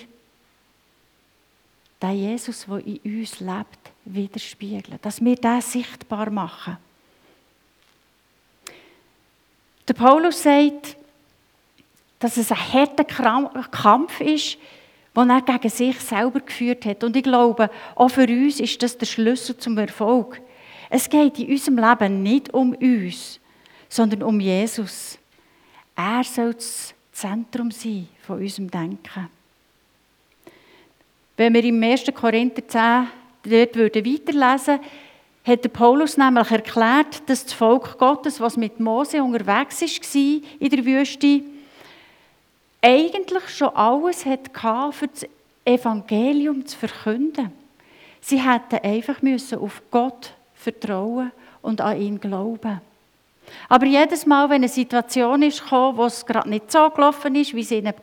den 2.02 2.12
Jesus, 2.16 2.66
der 2.66 2.84
in 2.84 2.98
uns 3.04 3.38
lebt, 3.38 3.92
widerspiegeln. 4.04 4.98
Dass 5.00 5.24
wir 5.24 5.36
das 5.36 5.70
sichtbar 5.70 6.28
machen. 6.30 6.76
Der 9.86 9.94
Paulus 9.94 10.42
sagt, 10.42 10.96
dass 12.18 12.36
es 12.36 12.50
ein 12.50 12.72
harter 12.72 13.04
Kampf 13.04 14.20
ist, 14.20 14.58
den 15.16 15.30
er 15.30 15.42
gegen 15.42 15.70
sich 15.70 16.00
selber 16.00 16.40
geführt 16.40 16.84
hat. 16.84 17.04
Und 17.04 17.14
ich 17.14 17.22
glaube, 17.22 17.70
auch 17.94 18.08
für 18.08 18.26
uns 18.26 18.58
ist 18.58 18.82
das 18.82 18.98
der 18.98 19.06
Schlüssel 19.06 19.56
zum 19.56 19.78
Erfolg. 19.78 20.42
Es 20.94 21.08
geht 21.08 21.38
in 21.38 21.50
unserem 21.50 21.78
Leben 21.78 22.22
nicht 22.22 22.52
um 22.52 22.74
uns, 22.74 23.40
sondern 23.88 24.22
um 24.22 24.38
Jesus. 24.38 25.18
Er 25.96 26.22
soll 26.22 26.52
das 26.52 26.92
Zentrum 27.10 27.70
sein 27.70 28.08
von 28.20 28.38
unserem 28.38 28.70
Denken. 28.70 29.30
Wenn 31.34 31.54
wir 31.54 31.64
im 31.64 31.82
1. 31.82 32.04
Korinther 32.14 32.68
10 32.68 33.08
dort 33.42 33.74
weiterlesen 33.74 34.34
würden, 34.34 34.80
hat 35.46 35.72
Paulus 35.72 36.18
nämlich 36.18 36.50
erklärt, 36.50 37.22
dass 37.26 37.44
das 37.44 37.54
Volk 37.54 37.96
Gottes, 37.96 38.38
was 38.38 38.58
mit 38.58 38.78
Mose 38.78 39.22
unterwegs 39.22 39.80
war 39.80 40.40
in 40.60 40.68
der 40.68 40.84
Wüste, 40.84 41.40
eigentlich 42.82 43.48
schon 43.48 43.74
alles 43.74 44.26
hatte, 44.26 44.92
für 44.92 45.08
das 45.08 45.26
Evangelium 45.64 46.66
zu 46.66 46.76
verkünden. 46.76 47.50
Sie 48.20 48.42
hätten 48.42 48.84
einfach 48.84 49.22
müssen 49.22 49.58
auf 49.58 49.80
Gott 49.90 50.34
vertrauen 50.62 51.32
und 51.60 51.80
an 51.80 52.00
ihn 52.00 52.20
glauben. 52.20 52.80
Aber 53.68 53.86
jedes 53.86 54.24
Mal, 54.26 54.48
wenn 54.48 54.62
eine 54.62 54.68
Situation 54.68 55.42
ist 55.42 55.62
gekommen, 55.62 55.96
wo 55.96 56.04
es 56.04 56.24
gerade 56.24 56.48
nicht 56.48 56.70
so 56.70 56.88
gelaufen 56.90 57.34
ist, 57.34 57.54
wie 57.54 57.64
sie, 57.64 57.78
ihnen, 57.78 57.94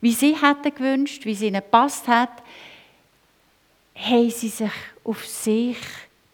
wie 0.00 0.12
sie 0.12 0.34
hätten 0.34 0.74
gewünscht, 0.74 1.24
wie 1.24 1.34
sie 1.34 1.46
ihnen 1.46 1.62
gepasst 1.62 2.08
hat, 2.08 2.42
haben 3.94 4.30
sie 4.30 4.48
sich 4.48 4.72
auf 5.04 5.26
sich 5.26 5.78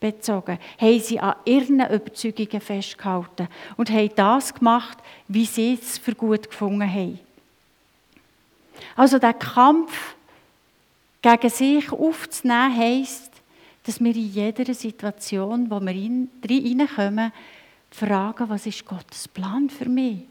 bezogen, 0.01 0.59
haben 0.79 1.01
sie 1.01 1.19
an 1.19 1.37
ihren 1.45 1.81
Überzeugungen 1.81 2.61
festgehalten 2.61 3.49
und 3.77 3.91
haben 3.91 4.11
das 4.15 4.55
gemacht, 4.55 4.99
wie 5.29 5.47
sie 5.47 5.79
es 5.81 5.99
für 5.99 6.15
gut 6.15 6.49
gefunden 6.49 6.89
haben. 6.89 7.19
Also 8.95 9.19
der 9.19 9.35
Kampf 9.35 10.15
gegen 11.23 11.51
sich 11.51 11.91
aufzunehmen, 11.91 12.77
heisst, 12.77 13.33
dass 13.87 14.03
wir 14.03 14.15
in 14.17 14.33
jeder 14.33 14.75
Situation, 14.75 15.71
wo 15.71 15.79
wir 15.79 15.95
reinkommen, 15.95 17.33
fragen, 17.89 18.49
was 18.49 18.67
ist 18.67 18.85
Gottes 18.85 19.29
Plan 19.29 19.71
für 19.71 19.89
mich? 19.89 20.23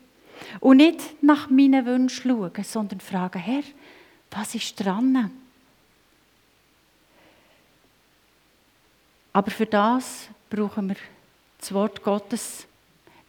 Und 0.59 0.77
nicht 0.77 1.23
nach 1.23 1.49
meinen 1.49 1.85
Wünschen 1.85 2.31
schauen, 2.31 2.63
sondern 2.63 2.99
fragen, 2.99 3.39
Herr, 3.39 3.63
was 4.31 4.55
ist 4.55 4.75
dran? 4.75 5.31
Aber 9.31 9.51
für 9.51 9.65
das 9.65 10.27
brauchen 10.49 10.89
wir 10.89 10.97
das 11.57 11.73
Wort 11.73 12.03
Gottes. 12.03 12.67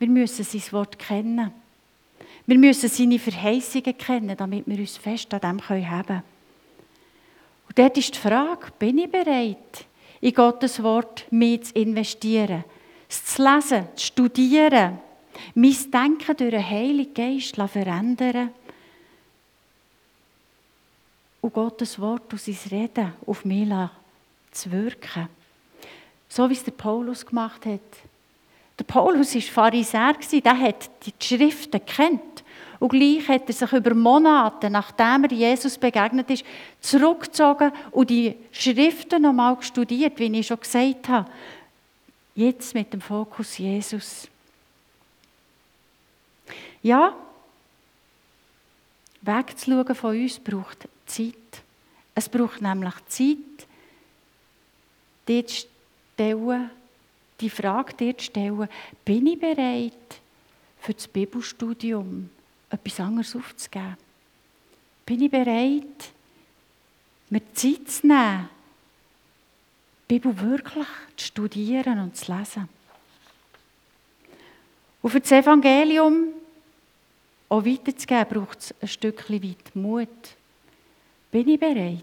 Wir 0.00 0.08
müssen 0.08 0.44
sein 0.44 0.72
Wort 0.72 0.98
kennen. 0.98 1.52
Wir 2.46 2.58
müssen 2.58 2.88
seine 2.88 3.20
Verheißungen 3.20 3.96
kennen, 3.96 4.36
damit 4.36 4.66
wir 4.66 4.78
uns 4.78 4.96
fest 4.96 5.32
an 5.32 5.40
dem 5.40 5.68
haben 5.68 6.06
können. 6.06 6.22
Und 7.68 7.78
dort 7.78 7.96
ist 7.96 8.14
die 8.14 8.18
Frage, 8.18 8.72
bin 8.78 8.98
ich 8.98 9.10
bereit, 9.10 9.85
in 10.20 10.34
Gottes 10.34 10.82
Wort 10.82 11.26
mit 11.30 11.66
zu 11.66 11.74
investieren, 11.74 12.64
es 13.08 13.24
zu 13.24 13.42
lesen, 13.42 13.86
zu 13.94 14.06
studieren, 14.06 14.98
mein 15.54 15.90
Denken 15.90 16.36
durch 16.36 16.50
den 16.50 16.68
Heiligen 16.68 17.14
Geist 17.14 17.54
zu 17.54 17.68
verändern 17.68 18.50
und 21.40 21.52
Gottes 21.52 21.98
Wort 22.00 22.32
und 22.32 22.40
sein 22.40 22.56
Reden 22.70 23.12
auf 23.26 23.44
mich 23.44 23.68
zu 24.50 24.72
wirken. 24.72 25.28
So 26.28 26.48
wie 26.48 26.54
es 26.54 26.64
der 26.64 26.72
Paulus 26.72 27.24
gemacht 27.24 27.64
hat. 27.66 27.80
Der 28.78 28.84
Paulus 28.84 29.34
war 29.34 29.42
Pharisäer, 29.42 30.16
der 30.32 30.58
hat 30.58 30.90
die 31.06 31.12
Schriften 31.24 31.80
kennt. 31.84 32.44
Und 32.78 32.90
gleich 32.90 33.26
hat 33.28 33.48
er 33.48 33.54
sich 33.54 33.72
über 33.72 33.94
Monate, 33.94 34.68
nachdem 34.68 35.24
er 35.24 35.32
Jesus 35.32 35.78
begegnet 35.78 36.30
ist, 36.30 36.44
zurückgezogen 36.80 37.72
und 37.90 38.10
die 38.10 38.36
Schriften 38.52 39.22
nochmal 39.22 39.56
studiert, 39.62 40.18
wie 40.18 40.38
ich 40.38 40.46
schon 40.46 40.60
gesagt 40.60 41.08
habe. 41.08 41.30
Jetzt 42.34 42.74
mit 42.74 42.92
dem 42.92 43.00
Fokus 43.00 43.56
Jesus. 43.56 44.28
Ja, 46.82 47.14
wegzuschauen 49.22 49.94
von 49.94 50.20
uns 50.20 50.38
braucht 50.38 50.88
Zeit. 51.06 51.34
Es 52.14 52.28
braucht 52.28 52.60
nämlich 52.60 52.94
Zeit, 53.08 53.66
dort 55.26 55.50
stellen, 55.50 56.70
die 57.40 57.50
Frage 57.50 57.94
dir 57.94 58.16
zu 58.16 58.24
stellen, 58.24 58.68
bin 59.04 59.26
ich 59.26 59.38
bereit 59.38 60.20
für 60.78 60.94
das 60.94 61.08
Bibelstudium 61.08 62.30
etwas 62.76 63.00
anderes 63.00 63.34
aufzugeben? 63.34 63.96
Bin 65.04 65.22
ich 65.22 65.30
bereit, 65.30 66.10
mir 67.30 67.42
Zeit 67.54 67.88
zu 67.88 68.06
nehmen, 68.06 68.48
die 70.08 70.18
Bibel 70.18 70.40
wirklich 70.40 70.86
zu 71.16 71.26
studieren 71.26 72.00
und 72.00 72.16
zu 72.16 72.32
lesen? 72.32 72.68
Und 75.02 75.10
für 75.10 75.20
das 75.20 75.32
Evangelium 75.32 76.28
auch 77.48 77.64
weiterzugeben, 77.64 78.26
braucht 78.28 78.58
es 78.58 78.74
ein 78.80 78.88
Stückchen 78.88 79.42
weit 79.42 79.76
Mut. 79.76 80.08
Bin 81.30 81.48
ich 81.48 81.60
bereit? 81.60 82.02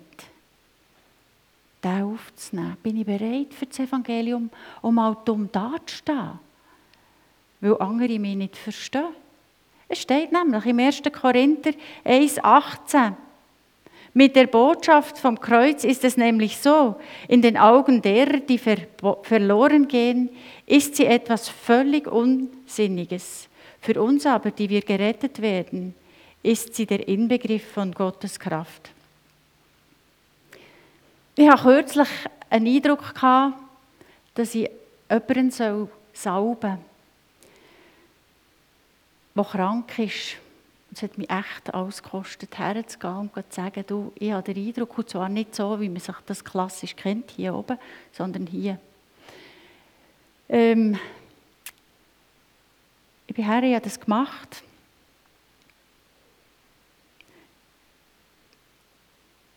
den 1.84 2.04
aufzunehmen? 2.04 2.78
Bin 2.82 2.98
ich 2.98 3.06
bereit 3.06 3.54
für 3.54 3.66
das 3.66 3.80
Evangelium, 3.80 4.50
um 4.82 4.96
mal 4.96 5.18
dumm 5.26 5.50
dazustehen? 5.52 6.40
Weil 7.60 7.78
andere 7.82 8.20
mich 8.20 8.36
nicht 8.36 8.58
verstehen. 8.58 9.23
Es 9.88 10.02
steht 10.02 10.32
nämlich 10.32 10.66
im 10.66 10.80
1. 10.80 11.02
Korinther 11.12 11.72
1,18. 12.06 13.14
Mit 14.16 14.36
der 14.36 14.46
Botschaft 14.46 15.18
vom 15.18 15.40
Kreuz 15.40 15.84
ist 15.84 16.04
es 16.04 16.18
nämlich 16.18 16.58
so, 16.58 16.96
in 17.28 17.42
den 17.42 17.58
Augen 17.58 18.02
derer, 18.02 18.38
die 18.38 18.60
ver 18.60 18.78
verloren 19.24 19.88
gehen, 19.88 20.30
ist 20.68 20.96
sie 20.96 21.06
etwas 21.06 21.50
völlig 21.50 22.08
Unsinniges. 22.08 23.50
Für 23.82 24.02
uns 24.02 24.26
aber, 24.26 24.52
die 24.52 24.70
wir 24.70 24.82
gerettet 24.82 25.42
werden, 25.42 25.96
ist 26.44 26.76
sie 26.76 26.86
der 26.86 27.08
Inbegriff 27.08 27.72
von 27.72 27.92
Gottes 27.92 28.40
Kraft. 28.40 28.92
Ich 31.36 31.50
hatte 31.50 31.64
kürzlich 31.64 32.10
einen 32.50 32.68
Eindruck, 32.68 33.14
dass 34.36 34.54
ich 34.54 34.70
jemanden 35.10 35.52
salben 35.52 35.90
soll, 36.14 36.78
der 39.36 39.44
krank 39.44 40.00
ist. 40.00 40.38
Es 40.92 41.02
hat 41.02 41.18
mich 41.18 41.30
echt 41.30 41.74
alles 41.74 42.04
gekostet, 42.04 42.58
herzugehen 42.58 43.32
und 43.34 43.52
zu 43.52 43.56
sagen, 43.62 43.84
du, 43.88 44.14
ich 44.16 44.32
habe 44.32 44.54
den 44.54 44.68
Eindruck, 44.68 44.98
und 44.98 45.10
zwar 45.10 45.28
nicht 45.28 45.56
so, 45.56 45.80
wie 45.80 45.90
man 45.90 46.00
sich 46.00 46.16
das 46.28 46.44
klassisch 46.44 46.96
kennt, 46.96 47.32
hier 47.32 47.56
oben, 47.56 47.80
sondern 48.12 48.46
hier. 48.46 48.80
Ähm, 50.50 51.00
ich 53.26 53.36
bin 53.36 53.46
her, 53.46 53.64
ich 53.64 53.74
habe 53.74 53.84
das 53.84 54.00
gemacht. 54.00 54.64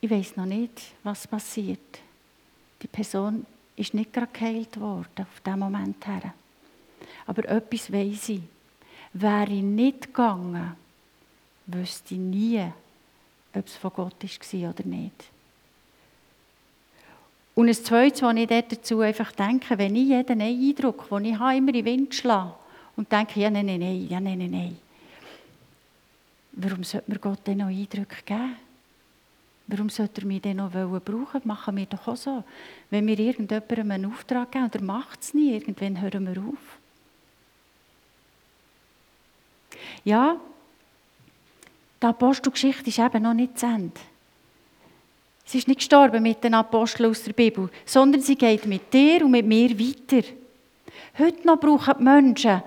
ich 0.06 0.10
weiß 0.12 0.36
noch 0.36 0.46
nicht, 0.46 0.92
was 1.02 1.26
passiert. 1.26 2.00
Die 2.80 2.86
Person 2.86 3.44
ist 3.74 3.92
nicht 3.92 4.12
gerade 4.12 4.30
geheilt 4.32 4.78
worden, 4.78 5.22
auf 5.22 5.40
diesen 5.44 5.58
Moment 5.58 6.06
her. 6.06 6.32
Aber 7.26 7.48
etwas 7.48 7.92
weiß 7.92 8.28
ich. 8.28 8.42
Wäre 9.18 9.50
ich 9.50 9.62
nicht 9.62 10.08
gegangen, 10.08 10.76
wüsste 11.64 12.14
ich 12.14 12.20
nie, 12.20 12.62
ob 13.54 13.66
es 13.66 13.74
von 13.76 13.90
Gott 13.94 14.22
war 14.22 14.70
oder 14.70 14.84
nicht. 14.84 15.24
Und 17.54 17.68
ein 17.68 17.74
zweites, 17.74 18.20
was 18.20 18.36
ich 18.36 18.46
dazu 18.46 19.00
einfach 19.00 19.32
denke, 19.32 19.78
wenn 19.78 19.96
ich 19.96 20.08
jeden 20.08 20.42
Eindruck, 20.42 21.08
den 21.08 21.24
ich 21.24 21.38
habe, 21.38 21.56
immer 21.56 21.68
in 21.68 21.74
den 21.76 21.84
Wind 21.86 22.14
schlage 22.14 22.52
und 22.94 23.10
denke, 23.10 23.40
ja, 23.40 23.48
nein, 23.48 23.64
nein, 23.64 23.80
nein, 23.80 24.06
ja, 24.06 24.20
nein, 24.20 24.36
nein, 24.36 24.50
nein. 24.50 24.76
Warum 26.52 26.84
sollte 26.84 27.10
mir 27.10 27.18
Gott 27.18 27.46
denn 27.46 27.56
noch 27.56 27.68
Eindrücke 27.68 28.22
geben? 28.22 28.56
Warum 29.66 29.88
sollte 29.88 30.20
er 30.20 30.26
mich 30.26 30.42
denn 30.42 30.58
noch 30.58 30.70
brauchen? 30.70 31.40
Machen 31.44 31.76
wir 31.76 31.86
doch 31.86 32.06
auch 32.06 32.16
so. 32.16 32.44
Wenn 32.90 33.06
wir 33.06 33.18
irgendjemandem 33.18 33.90
einen 33.90 34.12
Auftrag 34.12 34.52
geben 34.52 34.66
und 34.66 34.74
er 34.74 34.82
macht 34.82 35.22
es 35.22 35.32
nicht, 35.32 35.66
irgendwann 35.66 36.02
hören 36.02 36.26
wir 36.26 36.42
auf. 36.42 36.78
Ja, 40.04 40.36
die 42.02 42.06
Apostelgeschichte 42.06 42.88
ist 42.88 42.98
eben 42.98 43.22
noch 43.22 43.34
nicht 43.34 43.58
zu 43.58 43.66
Ende. 43.66 44.00
Sie 45.44 45.58
ist 45.58 45.68
nicht 45.68 45.78
gestorben 45.78 46.22
mit 46.22 46.42
den 46.42 46.54
Aposteln 46.54 47.10
aus 47.10 47.22
der 47.22 47.32
Bibel, 47.32 47.70
sondern 47.84 48.20
sie 48.20 48.36
geht 48.36 48.66
mit 48.66 48.92
dir 48.92 49.24
und 49.24 49.30
mit 49.30 49.46
mir 49.46 49.78
weiter. 49.78 50.26
Heute 51.18 51.46
noch 51.46 51.60
brauchen 51.60 51.94
die 51.98 52.04
Menschen 52.04 52.62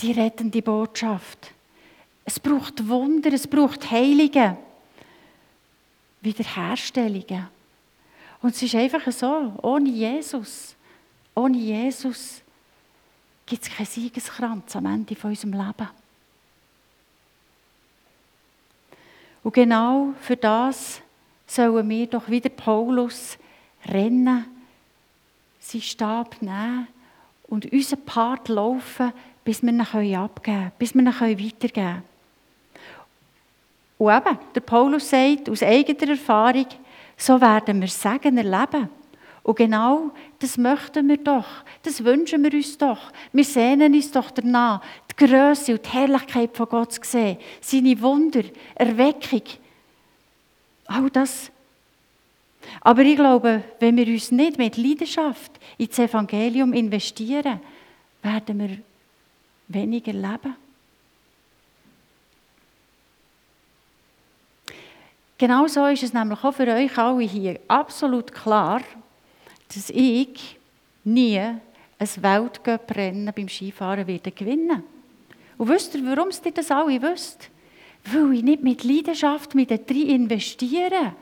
die 0.00 0.12
rettende 0.12 0.62
Botschaft. 0.62 1.52
Es 2.24 2.38
braucht 2.38 2.86
Wunder, 2.88 3.32
es 3.32 3.46
braucht 3.46 3.90
Heilige. 3.90 4.56
Wiederherstellungen. 6.20 7.48
Und 8.40 8.54
es 8.54 8.62
ist 8.62 8.74
einfach 8.74 9.10
so, 9.10 9.52
ohne 9.62 9.88
Jesus, 9.88 10.74
ohne 11.34 11.56
Jesus 11.56 12.42
gibt 13.48 13.62
es 13.62 13.70
keinen 13.70 13.86
Siegeskranz 13.86 14.76
am 14.76 14.86
Ende 14.86 15.16
von 15.16 15.30
unserem 15.30 15.52
Leben. 15.52 15.88
Und 19.42 19.54
genau 19.54 20.12
für 20.20 20.36
das 20.36 21.00
sollen 21.46 21.88
wir 21.88 22.06
doch 22.06 22.28
wieder 22.28 22.50
Paulus 22.50 23.38
rennen, 23.86 24.44
seinen 25.60 25.82
Stab 25.82 26.42
nehmen 26.42 26.88
und 27.48 27.72
unseren 27.72 28.04
Part 28.04 28.48
laufen, 28.48 29.12
bis 29.44 29.62
wir 29.62 29.70
ihn 29.70 29.80
abgeben 29.80 30.42
können, 30.42 30.72
bis 30.78 30.94
wir 30.94 31.00
ihn 31.00 31.06
weitergeben 31.06 31.72
können. 31.72 32.02
Und 33.96 34.14
eben, 34.14 34.38
der 34.54 34.60
Paulus 34.60 35.08
sagt 35.08 35.48
aus 35.48 35.62
eigener 35.62 36.10
Erfahrung, 36.10 36.66
so 37.16 37.40
werden 37.40 37.80
wir 37.80 37.88
Segen 37.88 38.36
erleben. 38.36 38.88
Und 39.48 39.56
genau 39.56 40.10
das 40.40 40.58
möchten 40.58 41.08
wir 41.08 41.16
doch, 41.16 41.46
das 41.82 42.04
wünschen 42.04 42.44
wir 42.44 42.52
uns 42.52 42.76
doch. 42.76 43.00
Wir 43.32 43.44
sehnen 43.44 43.94
uns 43.94 44.10
doch 44.10 44.30
danach, 44.30 44.82
die 45.10 45.24
Größe 45.24 45.72
und 45.72 45.86
die 45.86 45.88
Herrlichkeit 45.88 46.54
von 46.54 46.68
Gott 46.68 46.92
zu 46.92 47.00
sehen, 47.02 47.38
seine 47.62 47.98
Wunder, 48.02 48.42
Erweckung. 48.74 49.44
All 50.84 51.08
das. 51.08 51.50
Aber 52.82 53.00
ich 53.00 53.16
glaube, 53.16 53.64
wenn 53.80 53.96
wir 53.96 54.06
uns 54.08 54.30
nicht 54.30 54.58
mit 54.58 54.76
Leidenschaft 54.76 55.52
ins 55.78 55.98
Evangelium 55.98 56.74
investieren, 56.74 57.58
werden 58.22 58.58
wir 58.58 58.78
weniger 59.68 60.12
leben. 60.12 60.56
Genau 65.38 65.66
so 65.68 65.86
ist 65.86 66.02
es 66.02 66.12
nämlich 66.12 66.44
auch 66.44 66.52
für 66.52 66.66
euch 66.66 66.98
alle 66.98 67.22
hier 67.22 67.60
absolut 67.66 68.30
klar, 68.30 68.82
dass 69.74 69.90
ich 69.90 70.58
nie 71.04 71.38
ein 71.38 71.60
Weltcuprennen 71.98 73.32
beim 73.34 73.48
Skifahren 73.48 74.06
werde 74.06 74.30
gewinnen 74.30 74.82
Und 75.56 75.68
wisst 75.68 75.94
ihr, 75.94 76.04
warum 76.04 76.30
ihr 76.30 76.52
das 76.52 76.70
alle 76.70 77.02
wisst? 77.02 77.50
Weil 78.04 78.34
ich 78.34 78.42
nicht 78.42 78.62
mit 78.62 78.84
Leidenschaft 78.84 79.54
mit 79.54 79.70
den 79.70 79.84
drei 79.84 80.14
investiere, 80.14 81.14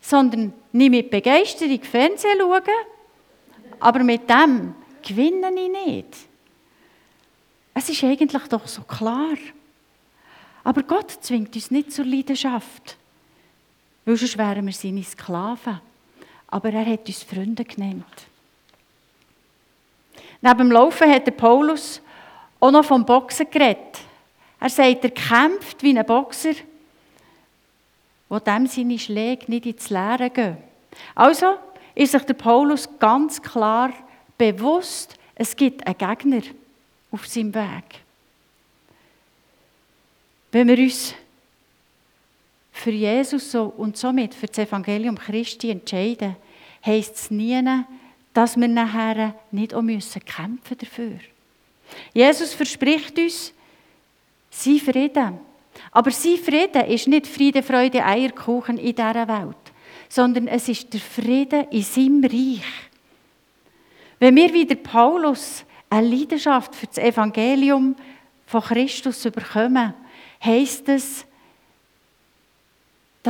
sondern 0.00 0.52
nicht 0.72 0.90
mit 0.90 1.10
Begeisterung 1.10 1.82
Fernsehen 1.82 2.38
schaue, 2.38 2.62
aber 3.80 4.02
mit 4.02 4.28
dem 4.30 4.74
gewinne 5.02 5.50
ich 5.54 5.86
nicht. 5.86 6.16
Es 7.74 7.88
ist 7.88 8.04
eigentlich 8.04 8.42
doch 8.48 8.66
so 8.66 8.82
klar. 8.82 9.36
Aber 10.62 10.82
Gott 10.82 11.10
zwingt 11.20 11.54
uns 11.54 11.70
nicht 11.70 11.92
zur 11.92 12.04
Leidenschaft 12.04 12.96
weil 14.04 14.16
sonst 14.16 14.38
wären 14.38 14.66
wir 14.66 14.72
seine 14.72 15.02
Sklaven. 15.04 15.80
Aber 16.50 16.72
er 16.72 16.84
hat 16.84 17.06
uns 17.06 17.22
Freunde 17.22 17.64
genannt. 17.64 18.04
Neben 20.40 20.58
dem 20.58 20.72
Laufen 20.72 21.10
hat 21.10 21.26
der 21.26 21.32
Paulus 21.32 22.00
auch 22.58 22.70
noch 22.70 22.84
vom 22.84 23.04
Boxen 23.04 23.50
geredet. 23.50 24.00
Er 24.58 24.70
sagt, 24.70 25.04
er 25.04 25.10
kämpft 25.10 25.82
wie 25.82 25.96
ein 25.98 26.04
Boxer, 26.04 26.54
wo 28.28 28.38
dem 28.38 28.66
seine 28.66 28.98
Schläge 28.98 29.50
nicht 29.50 29.66
ins 29.66 29.90
Leere 29.90 30.30
gehen. 30.30 30.56
Also 31.14 31.56
ist 31.94 32.12
sich 32.12 32.22
der 32.22 32.34
Paulus 32.34 32.88
ganz 32.98 33.40
klar 33.40 33.92
bewusst, 34.38 35.16
es 35.34 35.56
gibt 35.56 35.86
einen 35.86 35.98
Gegner 35.98 36.42
auf 37.10 37.26
seinem 37.26 37.54
Weg. 37.54 38.00
Wenn 40.52 40.68
wir 40.68 40.78
uns 40.78 41.14
für 42.80 42.90
Jesus 42.90 43.54
und 43.54 43.96
somit 43.96 44.34
für 44.34 44.46
das 44.46 44.58
Evangelium 44.58 45.18
Christi 45.18 45.70
entscheiden, 45.70 46.36
heisst 46.84 47.16
es 47.16 47.30
nie, 47.30 47.62
dass 48.32 48.56
wir 48.56 48.68
nachher 48.68 49.34
nicht 49.50 49.74
auch 49.74 49.82
müssen 49.82 50.24
kämpfen 50.24 50.78
dafür. 50.78 51.18
Jesus 52.14 52.54
verspricht 52.54 53.18
uns 53.18 53.52
sein 54.50 54.78
Frieden. 54.78 55.38
Aber 55.92 56.10
sein 56.10 56.36
Frieden 56.36 56.86
ist 56.86 57.08
nicht 57.08 57.26
Friede, 57.26 57.62
Freude, 57.62 58.04
Eierkuchen 58.04 58.78
in 58.78 58.94
dieser 58.94 59.28
Welt, 59.28 59.56
sondern 60.08 60.48
es 60.48 60.68
ist 60.68 60.92
der 60.92 61.00
Frieden 61.00 61.68
in 61.70 61.82
seinem 61.82 62.24
Reich. 62.24 62.64
Wenn 64.18 64.36
wir 64.36 64.52
wie 64.52 64.66
der 64.66 64.76
Paulus 64.76 65.64
eine 65.88 66.08
Leidenschaft 66.08 66.74
für 66.74 66.86
das 66.86 66.98
Evangelium 66.98 67.96
von 68.46 68.60
Christus 68.62 69.22
bekommen, 69.22 69.94
heisst 70.42 70.88
es, 70.88 71.24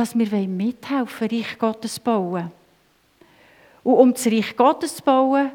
dass 0.01 0.17
wir 0.17 0.47
mithelfen 0.47 1.29
wollen, 1.29 1.43
Reich 1.43 1.59
Gottes 1.59 1.93
zu 1.93 2.01
bauen. 2.01 2.51
Und 3.83 3.93
um 3.93 4.11
das 4.11 4.25
Reich 4.25 4.55
Gottes 4.55 4.95
zu 4.95 5.03
bauen 5.03 5.51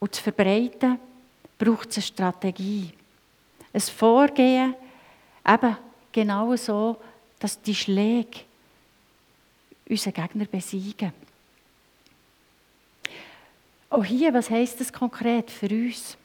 und 0.00 0.12
zu 0.12 0.20
verbreiten, 0.20 0.98
braucht 1.56 1.90
es 1.90 1.98
eine 1.98 2.02
Strategie. 2.02 2.90
Ein 3.72 3.80
Vorgehen, 3.80 4.74
eben 5.46 5.76
genau 6.10 6.56
so, 6.56 6.96
dass 7.38 7.62
die 7.62 7.76
Schläge 7.76 8.40
unseren 9.88 10.14
Gegner 10.14 10.46
besiegen. 10.46 11.12
Auch 13.88 14.04
hier, 14.04 14.34
was 14.34 14.50
heisst 14.50 14.80
das 14.80 14.92
konkret 14.92 15.48
für 15.48 15.68
uns? 15.68 16.16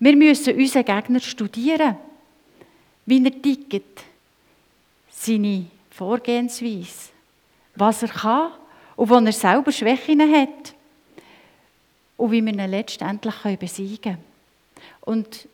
Wir 0.00 0.16
müssen 0.16 0.56
unseren 0.56 0.84
Gegner 0.84 1.20
studieren, 1.20 1.96
wie 3.06 3.24
er 3.24 3.40
tickt, 3.40 4.02
seine 5.10 5.66
Vorgehensweise, 6.00 7.10
was 7.74 8.02
er 8.02 8.08
kann 8.08 8.52
und 8.96 9.10
wo 9.10 9.16
er 9.16 9.32
selber 9.32 9.70
Schwächen 9.70 10.22
hat 10.32 10.74
und 12.16 12.30
wie 12.30 12.40
wir 12.40 12.54
ihn 12.54 12.70
letztendlich 12.70 13.58
besiegen 13.58 14.00
können. 14.14 14.24
Und 15.02 15.46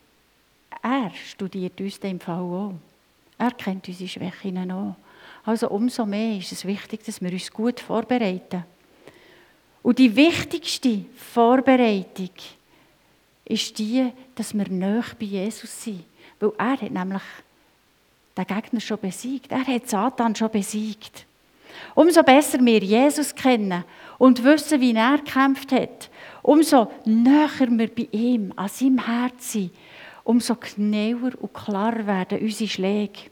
er 0.81 1.11
studiert 1.11 1.81
uns 1.81 1.99
dem 1.99 2.21
Fall 2.21 2.39
auch. 2.39 2.75
Er 3.37 3.51
kennt 3.51 3.89
unsere 3.89 4.09
Schwächen 4.09 4.71
auch. 4.71 4.95
Also 5.45 5.69
umso 5.69 6.07
mehr 6.07 6.39
ist 6.39 6.53
es 6.53 6.65
wichtig, 6.65 7.03
dass 7.05 7.21
wir 7.21 7.33
uns 7.33 7.51
gut 7.51 7.81
vorbereiten. 7.81 8.63
Und 9.83 9.99
die 9.99 10.15
wichtigste 10.15 11.07
Vorbereitung 11.17 12.31
ist 13.45 13.77
die, 13.81 14.13
dass 14.37 14.55
wir 14.55 14.69
näher 14.69 15.03
bei 15.19 15.27
Jesus 15.27 15.83
sind. 15.83 16.05
Weil 16.39 16.53
er 16.57 16.81
hat 16.83 16.93
nämlich 16.93 17.23
den 18.37 18.47
Gegner 18.47 18.81
schon 18.81 19.01
besiegt. 19.01 19.53
Er 19.53 19.67
hat 19.67 19.89
Satan 19.89 20.35
schon 20.35 20.51
besiegt. 20.51 21.27
Umso 21.95 22.23
besser 22.23 22.59
wir 22.65 22.81
Jesus 22.81 23.35
kennen 23.35 23.85
und 24.19 24.43
wissen, 24.45 24.81
wie 24.81 24.95
er 24.95 25.19
gekämpft 25.19 25.73
hat, 25.73 26.11
umso 26.43 26.91
näher 27.05 27.69
wir 27.71 27.89
bei 27.89 28.09
ihm, 28.13 28.53
an 28.57 28.69
seinem 28.69 29.05
Herz 29.07 29.53
sind, 29.53 29.73
umso 30.25 30.57
genauer 30.57 31.33
und 31.41 31.55
klarer 31.55 32.07
werden 32.07 32.41
unsere 32.41 32.69
Schläge. 32.69 33.31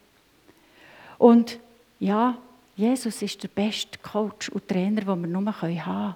Und 1.19 1.59
ja, 2.01 2.37
Jesus 2.77 3.23
ist 3.23 3.43
der 3.43 3.49
beste 3.49 3.99
Coach 3.99 4.49
und 4.49 4.69
Trainer, 4.69 5.03
den 5.03 5.21
wir 5.23 5.29
nur 5.29 5.61
haben 5.61 5.79
können. 5.79 6.15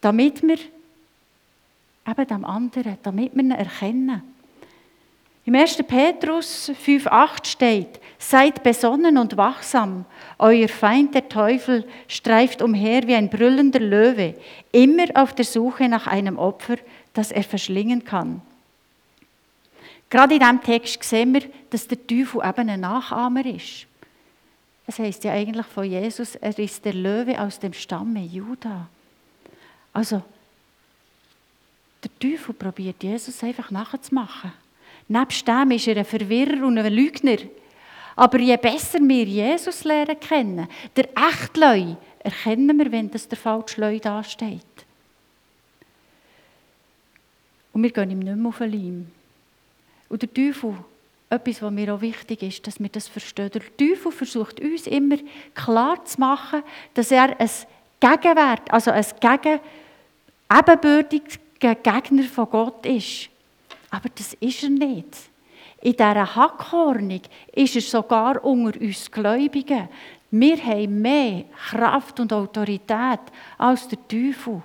Damit 0.00 0.42
wir 0.42 0.58
eben 2.06 2.26
dem 2.26 2.44
anderen, 2.44 2.98
damit 3.02 3.34
wir 3.34 3.42
ihn 3.42 3.50
erkennen. 3.50 4.22
Im 5.44 5.56
1. 5.56 5.78
Petrus 5.88 6.70
5,8 6.70 7.46
steht, 7.46 8.00
seid 8.18 8.62
besonnen 8.62 9.18
und 9.18 9.36
wachsam. 9.36 10.04
Euer 10.38 10.68
Feind, 10.68 11.14
der 11.14 11.28
Teufel, 11.28 11.84
streift 12.06 12.62
umher 12.62 13.06
wie 13.08 13.14
ein 13.16 13.28
brüllender 13.28 13.80
Löwe, 13.80 14.36
immer 14.70 15.06
auf 15.14 15.34
der 15.34 15.44
Suche 15.44 15.88
nach 15.88 16.06
einem 16.06 16.38
Opfer, 16.38 16.76
das 17.12 17.32
er 17.32 17.42
verschlingen 17.42 18.04
kann. 18.04 18.40
Gerade 20.10 20.34
in 20.34 20.40
diesem 20.40 20.62
Text 20.62 21.02
sehen 21.02 21.34
wir, 21.34 21.42
dass 21.70 21.88
der 21.88 22.06
Teufel 22.06 22.42
eben 22.44 22.68
ein 22.68 22.80
Nachahmer 22.80 23.44
ist. 23.44 23.86
Das 24.86 24.98
heißt 24.98 25.24
ja 25.24 25.32
eigentlich 25.32 25.66
von 25.66 25.84
Jesus, 25.84 26.36
er 26.36 26.56
ist 26.56 26.84
der 26.84 26.94
Löwe 26.94 27.40
aus 27.40 27.58
dem 27.58 27.72
Stamme 27.72 28.20
Juda. 28.20 28.88
Also, 29.92 30.22
der 32.04 32.10
Teufel 32.18 32.54
probiert 32.54 33.02
Jesus 33.02 33.42
einfach 33.42 33.70
nachzumachen. 33.70 34.52
Nebst 35.08 35.46
dem 35.46 35.70
ist 35.72 35.88
er 35.88 35.96
ein 35.96 36.04
Verwirrer 36.04 36.66
und 36.66 36.78
ein 36.78 36.92
Lügner. 36.92 37.38
Aber 38.16 38.38
je 38.38 38.56
besser 38.56 38.98
wir 39.00 39.24
Jesus 39.24 39.84
lernen 39.84 40.20
kennen, 40.20 40.68
der 40.96 41.08
echte 41.16 41.60
Leu, 41.60 41.94
erkennen 42.20 42.78
wir, 42.78 42.92
wenn 42.92 43.10
das 43.10 43.28
der 43.28 43.38
falsche 43.38 43.80
Leu 43.80 43.98
dasteht. 43.98 44.60
Und 47.72 47.82
wir 47.82 47.90
gehen 47.90 48.10
ihm 48.10 48.18
nicht 48.18 48.36
mehr 48.36 48.48
auf 48.48 48.58
den 48.58 48.70
Leim. 48.70 49.06
Und 50.08 50.22
der 50.22 50.32
Teufel, 50.32 50.76
etwas, 51.30 51.62
was 51.62 51.72
mir 51.72 51.94
auch 51.94 52.00
wichtig 52.02 52.42
ist, 52.42 52.66
dass 52.66 52.78
wir 52.78 52.90
das 52.90 53.08
verstehen. 53.08 53.50
Der 53.50 53.62
Teufel 53.76 54.12
versucht 54.12 54.60
uns 54.60 54.86
immer 54.86 55.16
klar 55.54 56.04
zu 56.04 56.20
machen, 56.20 56.62
dass 56.92 57.10
er 57.10 57.40
ein 57.40 57.50
Gegenwert, 57.98 58.70
also 58.70 58.90
ein 58.90 59.06
Gegen, 59.20 59.60
ebenbürtiger 60.52 61.74
Gegner 61.76 62.24
von 62.24 62.50
Gott 62.50 62.84
ist. 62.84 63.30
Aber 63.92 64.08
das 64.08 64.32
ist 64.40 64.62
er 64.62 64.70
nicht. 64.70 65.30
In 65.82 65.92
dieser 65.92 66.34
Hackhornung 66.34 67.20
ist 67.52 67.74
er 67.74 67.82
sogar 67.82 68.42
unter 68.42 68.80
uns 68.80 69.10
Gläubigen. 69.10 69.88
Wir 70.30 70.56
haben 70.64 71.02
mehr 71.02 71.44
Kraft 71.70 72.18
und 72.18 72.32
Autorität 72.32 73.20
als 73.58 73.86
der 73.88 73.98
Teufel. 74.08 74.62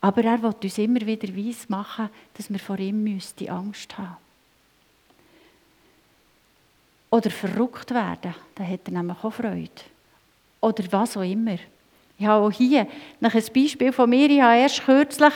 Aber 0.00 0.24
er 0.24 0.42
will 0.42 0.54
uns 0.62 0.78
immer 0.78 1.00
wieder 1.00 1.34
weiss 1.34 1.68
machen, 1.68 2.10
dass 2.34 2.50
wir 2.50 2.58
vor 2.58 2.78
ihm 2.78 3.18
die 3.38 3.50
Angst 3.50 3.96
haben 3.96 4.16
Oder 7.10 7.30
verrückt 7.30 7.90
werden, 7.92 8.34
da 8.54 8.64
hat 8.64 8.80
er 8.84 8.92
nämlich 8.92 9.24
auch 9.24 9.32
Freude. 9.32 9.70
Oder 10.60 10.84
was 10.90 11.16
auch 11.16 11.22
immer. 11.22 11.56
Ich 12.18 12.26
habe 12.26 12.46
auch 12.46 12.52
hier 12.52 12.86
noch 13.20 13.34
ein 13.34 13.44
Beispiel 13.54 13.92
von 13.92 14.10
mir. 14.10 14.28
Ich 14.28 14.42
habe 14.42 14.58
erst 14.58 14.84
kürzlich 14.84 15.32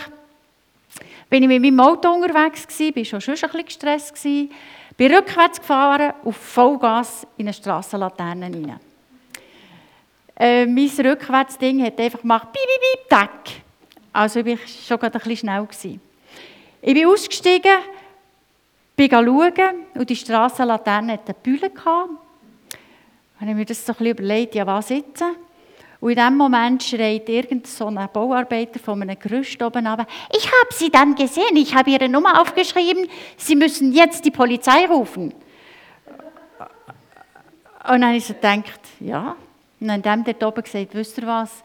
bin 1.33 1.45
ich 1.45 1.49
mit 1.49 1.63
meinem 1.63 1.81
Auto 1.81 2.13
unterwegs 2.13 2.69
gewesen, 2.69 2.93
bin 2.93 3.07
schon 3.07 3.19
schon 3.23 3.33
ein 3.33 3.41
bisschen 3.41 3.65
gestresst 3.65 4.15
gewesen, 4.15 4.51
bin 4.99 5.15
rückwärts 5.15 5.59
gefahren, 5.59 6.13
auf 6.25 6.37
Vollgas 6.37 7.27
in 7.39 7.47
eine 7.47 7.55
Strassenlaterne 7.55 8.45
rein. 8.45 8.79
Äh, 10.37 10.67
mein 10.67 10.91
Rückwärtsding 10.91 11.83
hat 11.87 11.99
einfach 11.99 12.21
gemacht, 12.21 12.53
piep, 12.53 12.63
piep, 12.63 12.81
piep, 12.81 13.09
tack. 13.09 13.63
Also 14.13 14.41
ich 14.41 14.47
war 14.47 14.57
schon 14.67 14.99
gerade 14.99 15.15
ein 15.15 15.21
bisschen 15.21 15.37
schnell. 15.37 15.63
Gewesen. 15.65 16.01
Ich 16.83 16.93
bin 16.93 17.07
ausgestiegen, 17.07 17.79
bin 18.95 19.11
schauen 19.11 19.87
und 19.95 20.11
die 20.11 20.17
Strassenlaterne 20.17 21.15
hatte 21.15 21.29
eine 21.29 21.35
Bühne. 21.43 21.71
Gehabt. 21.71 22.11
Dann 23.41 23.41
habe 23.41 23.51
ich 23.53 23.57
mir 23.57 23.65
das 23.65 23.87
so 23.87 23.93
ein 23.93 23.97
bisschen 23.97 24.19
überlegt, 24.19 24.55
ja 24.55 24.67
was 24.67 24.91
jetzt? 24.91 25.25
Und 26.03 26.11
in 26.11 26.17
dem 26.17 26.37
Moment 26.37 26.83
schreit 26.83 27.29
irgend 27.29 27.65
so 27.65 27.89
Bauarbeiter 27.89 28.81
von 28.81 29.01
einem 29.03 29.17
Gerüst 29.17 29.63
oben 29.63 29.87
runter, 29.87 30.05
ich 30.37 30.47
habe 30.47 30.75
Sie 30.75 30.91
dann 30.91 31.15
gesehen, 31.15 31.55
ich 31.55 31.77
habe 31.77 31.91
Ihre 31.91 32.09
Nummer 32.09 32.41
aufgeschrieben, 32.41 33.07
Sie 33.37 33.55
müssen 33.55 33.93
jetzt 33.93 34.25
die 34.25 34.33
Polizei 34.33 34.85
rufen. 34.87 35.33
Und 37.85 37.89
dann 37.89 38.05
habe 38.05 38.17
ich 38.17 38.27
gedacht, 38.27 38.81
ja. 38.99 39.37
Und 39.79 40.05
dann 40.05 40.27
hat 40.27 40.41
der 40.41 40.49
oben 40.49 40.65
gesagt, 40.65 40.93
wisst 40.93 41.19
ihr 41.19 41.27
was, 41.29 41.63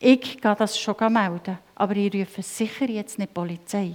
ich 0.00 0.40
gehe 0.40 0.56
das 0.56 0.76
schon 0.76 0.96
melden, 1.12 1.56
aber 1.76 1.94
ich 1.94 2.12
rufe 2.12 2.42
sicher 2.42 2.86
jetzt 2.86 3.20
nicht 3.20 3.30
die 3.30 3.34
Polizei. 3.34 3.92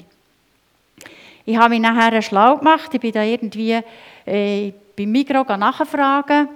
Ich 1.46 1.58
habe 1.58 1.72
mich 1.72 1.82
nachher 1.82 2.22
schlau 2.22 2.56
gemacht, 2.56 2.94
ich 2.94 3.02
bin 3.02 3.12
da 3.12 3.24
irgendwie 3.24 3.82
äh, 4.26 4.72
beim 4.96 5.12
Mikro 5.12 5.44
nachfragen. 5.58 6.48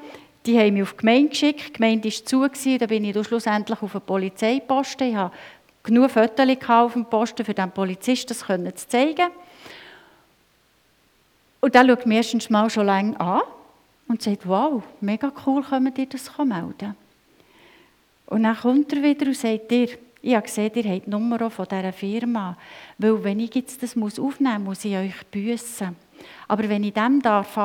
Die 0.46 0.60
haben 0.60 0.74
mich 0.74 0.84
auf 0.84 0.94
die 0.94 0.98
Gemeinde 0.98 1.30
geschickt. 1.30 1.68
Die 1.70 1.74
Gemeinde 1.74 2.10
war 2.10 2.26
zu, 2.26 2.40
gewesen. 2.42 2.78
da 2.78 2.86
bin 2.86 3.04
ich 3.04 3.14
dann 3.14 3.24
schlussendlich 3.24 3.82
auf 3.82 3.96
einen 3.96 4.06
Polizeiposten. 4.06 5.10
Ich 5.10 5.16
hatte 5.16 5.36
genug 5.84 6.12
Fotos 6.12 6.48
auf 6.68 6.94
dem 6.94 7.06
Posten, 7.06 7.46
für 7.46 7.54
den 7.54 7.72
Polizisten 7.72 8.36
das 8.64 8.82
zu 8.82 8.88
zeigen. 8.88 9.28
Und 11.62 11.74
der 11.74 11.88
schaut 11.88 12.06
mich 12.06 12.18
erstens 12.18 12.50
mal 12.50 12.70
schon 12.70 12.86
lange 12.86 13.20
an 13.20 13.42
und 14.08 14.22
sagt, 14.22 14.48
wow, 14.48 14.84
mega 15.02 15.32
cool, 15.46 15.64
können 15.64 15.94
ihr 15.98 16.06
das 16.06 16.32
melden. 16.38 16.96
Und 18.28 18.44
dann 18.44 18.56
kommt 18.56 18.94
er 18.94 19.02
wieder 19.02 19.26
und 19.28 19.38
sagt 19.38 19.72
dir, 19.72 19.90
ich 20.22 20.34
habe 20.34 20.44
gesehen, 20.44 20.72
ihr 20.76 20.92
habt 20.92 21.06
die 21.06 21.10
Nummer 21.10 21.50
von 21.50 21.68
dieser 21.68 21.94
Firma. 21.94 22.58
Weil 22.98 23.24
wenn 23.24 23.40
ich 23.40 23.54
jetzt 23.54 23.84
das 23.84 23.96
aufnehmen 23.96 24.64
muss, 24.64 24.84
muss 24.84 24.86
ich 24.86 24.98
euch 24.98 25.26
büssen. 25.30 25.96
Aber 26.48 26.68
wenn 26.68 26.84
ich 26.84 26.94
dem 26.94 27.22
darf 27.22 27.58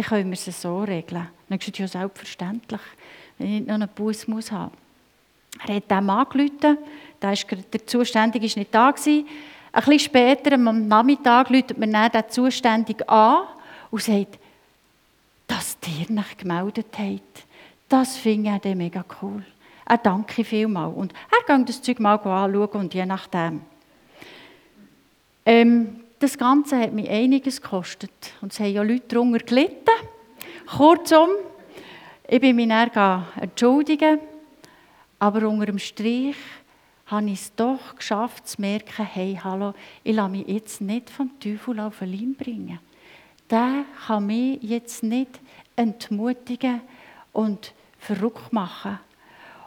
dann 0.00 0.08
können 0.08 0.30
wir 0.30 0.34
es 0.34 0.62
so 0.62 0.82
regeln. 0.82 1.28
Dann 1.48 1.58
gesagt, 1.58 1.78
ja 1.78 1.86
selbstverständlich, 1.86 2.80
wenn 3.38 3.46
ich 3.46 3.52
nicht 3.60 3.66
noch 3.66 3.74
einen 3.74 3.88
Bus 3.88 4.26
muss 4.26 4.50
haben. 4.50 4.72
Er 5.66 5.76
hat 5.76 5.90
dem 5.90 6.08
angerufen, 6.08 6.78
der, 7.20 7.32
ist, 7.32 7.46
der 7.50 7.86
Zuständige 7.86 8.48
war 8.48 8.58
nicht 8.58 8.74
da. 8.74 8.90
Gewesen. 8.90 9.26
Ein 9.72 9.84
bisschen 9.84 9.98
später, 9.98 10.54
am 10.54 10.88
Nachmittag, 10.88 11.50
ruft 11.50 11.76
mir 11.76 11.92
dann 11.92 12.10
der 12.12 12.28
Zuständige 12.28 13.06
an 13.08 13.42
und 13.90 14.02
sagt, 14.02 14.38
dass 15.46 15.76
ihr 15.86 16.10
nicht 16.10 16.38
gemeldet 16.38 16.86
habt. 16.96 17.44
Das 17.88 18.16
finde 18.16 18.58
ich 18.62 18.74
mega 18.74 19.04
cool. 19.20 19.44
Er 19.84 19.98
danke 19.98 20.44
vielmals. 20.44 20.96
Und 20.96 21.12
er 21.30 21.56
geht 21.56 21.68
das 21.68 21.82
Zeug 21.82 22.00
mal 22.00 22.14
anschauen 22.14 22.68
und 22.80 22.94
je 22.94 23.04
nachdem. 23.04 23.60
Ähm, 25.44 26.00
das 26.20 26.36
Ganze 26.36 26.78
hat 26.78 26.92
mich 26.92 27.08
einiges 27.08 27.60
gekostet. 27.60 28.12
Und 28.42 28.52
es 28.52 28.60
haben 28.60 28.72
ja 28.72 28.82
Leute 28.82 29.08
darunter 29.08 29.38
gelitten. 29.38 29.90
Kurzum, 30.66 31.30
ich 32.28 32.40
bin 32.40 32.56
mich 32.56 32.68
dann 32.68 33.26
entschuldigen, 33.40 34.20
aber 35.18 35.48
unter 35.48 35.66
dem 35.66 35.78
Strich 35.78 36.36
habe 37.06 37.30
ich 37.30 37.40
es 37.40 37.54
doch 37.54 37.96
geschafft 37.96 38.46
zu 38.46 38.60
merken, 38.60 39.04
hey, 39.04 39.40
hallo, 39.42 39.72
ich 40.04 40.14
lasse 40.14 40.30
mich 40.30 40.46
jetzt 40.46 40.80
nicht 40.80 41.10
vom 41.10 41.30
Teufel 41.40 41.80
auf 41.80 41.98
den 41.98 42.12
Leim 42.12 42.34
bringen. 42.34 42.78
Der 43.48 43.84
kann 44.06 44.26
mich 44.26 44.62
jetzt 44.62 45.02
nicht 45.02 45.40
entmutigen 45.74 46.82
und 47.32 47.72
verrückt 47.98 48.52
machen. 48.52 49.00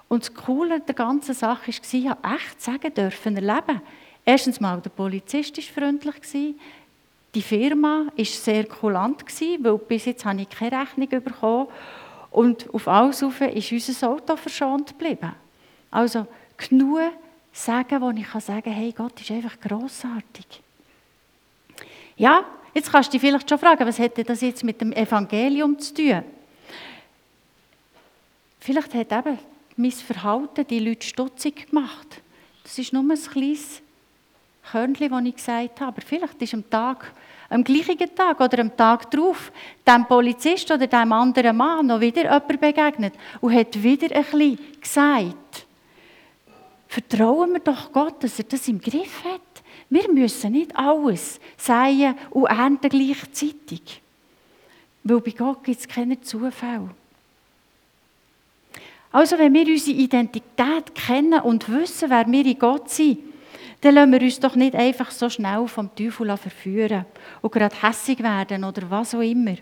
Und 0.08 0.24
das 0.24 0.34
Coole 0.34 0.80
der 0.80 0.96
ganzen 0.96 1.34
Sache 1.34 1.68
war, 1.68 1.94
ich 1.94 2.08
habe 2.08 2.36
echt 2.36 2.62
sagen 2.62 2.94
dürfen, 2.94 3.36
erleben. 3.36 3.82
Erstens 4.26 4.60
mal, 4.60 4.80
der 4.80 4.90
Polizist 4.90 5.58
war 5.58 5.64
freundlich. 5.64 6.56
Die 7.36 7.42
Firma 7.42 8.06
war 8.16 8.26
sehr 8.26 8.66
kulant, 8.66 9.24
weil 9.60 9.78
bis 9.80 10.06
jetzt 10.06 10.24
habe 10.24 10.42
ich 10.42 10.50
keine 10.50 10.82
Rechnung 10.82 11.10
bekommen. 11.10 11.68
Und 12.32 12.74
auf 12.74 12.88
alles 12.88 13.22
rauf 13.22 13.42
ist 13.42 13.72
unser 13.72 14.10
Auto 14.10 14.36
verschont 14.36 14.90
geblieben. 14.90 15.34
Also 15.92 16.26
genug 16.58 17.00
sagen, 17.52 18.02
wo 18.02 18.10
ich 18.12 18.28
sagen 18.44 18.64
kann, 18.64 18.74
hey, 18.74 18.92
Gott 18.92 19.20
ist 19.22 19.32
einfach 19.32 19.60
grossartig. 19.60 20.62
Ja, 22.18 22.44
jetzt 22.74 22.92
kannst 22.92 23.10
du 23.10 23.12
dich 23.14 23.22
vielleicht 23.22 23.50
schon 23.50 23.60
fragen, 23.60 23.86
was 23.86 24.00
hätte 24.00 24.24
das 24.24 24.42
jetzt 24.42 24.64
mit 24.64 24.82
dem 24.82 24.94
Evangelium 24.94 25.78
zu 25.78 25.94
tun? 25.94 26.24
Vielleicht 28.60 28.94
hat 28.94 29.12
eben 29.12 29.38
mein 29.76 29.92
Verhalten 29.92 30.66
die 30.68 30.80
Leute 30.80 31.06
stutzig 31.06 31.70
gemacht. 31.70 32.22
Das 32.64 32.80
ist 32.80 32.94
nur 32.94 33.04
ein 33.04 33.20
kleines 33.20 33.83
Körnchen, 34.72 35.10
das 35.10 35.26
ich 35.26 35.36
gesagt 35.36 35.82
habe. 35.82 35.90
Aber 35.90 36.02
vielleicht 36.02 36.42
ist 36.42 36.54
am 36.54 36.70
Tag, 36.70 37.14
am 37.50 37.64
gleichen 37.64 38.16
Tag 38.16 38.40
oder 38.40 38.60
am 38.60 38.76
Tag 38.76 39.12
darauf 39.12 39.52
dem 39.88 40.06
Polizist 40.06 40.72
oder 40.72 40.88
dem 40.88 41.12
anderen 41.12 41.56
Mann 41.56 41.88
noch 41.88 42.00
wieder 42.00 42.24
jemand 42.24 42.48
begegnet 42.48 43.14
und 43.42 43.54
hat 43.54 43.82
wieder 43.82 44.16
ein 44.16 44.24
bisschen 44.24 44.60
gesagt, 44.82 45.66
vertrauen 46.88 47.54
wir 47.54 47.60
doch 47.60 47.92
Gott, 47.92 48.24
dass 48.24 48.40
er 48.40 48.46
das 48.46 48.68
im 48.68 48.80
Griff 48.80 49.24
hat. 49.24 49.42
Wir 49.90 50.12
müssen 50.12 50.54
nicht 50.54 50.76
alles 50.76 51.40
säen 51.58 52.16
und 52.32 52.46
ernten 52.46 52.90
gleichzeitig. 52.90 54.02
Weil 55.04 55.20
bei 55.20 55.32
Gott 55.32 55.64
gibt 55.64 55.80
es 55.80 55.88
keine 55.88 56.20
Zufälle. 56.22 56.90
Also 59.12 59.38
wenn 59.38 59.54
wir 59.54 59.68
unsere 59.68 59.98
Identität 59.98 60.96
kennen 60.96 61.40
und 61.42 61.72
wissen, 61.72 62.10
wer 62.10 62.26
wir 62.26 62.46
in 62.46 62.58
Gott 62.58 62.90
sind, 62.90 63.20
dann 63.84 63.96
lassen 63.96 64.12
wir 64.14 64.22
uns 64.22 64.40
doch 64.40 64.56
nicht 64.56 64.76
einfach 64.76 65.12
so 65.12 65.30
schnell 65.30 65.68
vom 65.68 65.94
Teufel 65.94 66.36
verführen 66.38 67.06
und 67.42 67.52
gerade 67.52 67.76
hässig 67.82 68.24
werden 68.24 68.64
oder 68.64 68.90
was 68.90 69.14
auch 69.14 69.20
immer. 69.20 69.56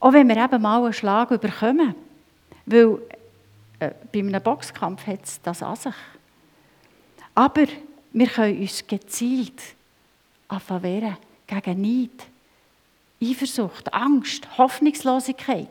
Auch 0.00 0.12
wenn 0.12 0.28
wir 0.28 0.36
eben 0.36 0.62
mal 0.62 0.82
einen 0.82 0.92
Schlag 0.92 1.30
überkommen. 1.30 1.94
Weil 2.66 2.98
äh, 3.78 3.90
bei 4.12 4.18
einem 4.18 4.42
Boxkampf 4.42 5.06
hat 5.06 5.24
es 5.24 5.40
das 5.40 5.62
an 5.62 5.76
sich. 5.76 5.94
Aber 7.34 7.66
wir 8.12 8.26
können 8.26 8.60
uns 8.60 8.84
gezielt 8.86 9.62
wehren 10.48 11.16
gegen 11.46 11.80
Neid, 11.80 12.26
Eifersucht, 13.22 13.92
Angst, 13.94 14.58
Hoffnungslosigkeit, 14.58 15.68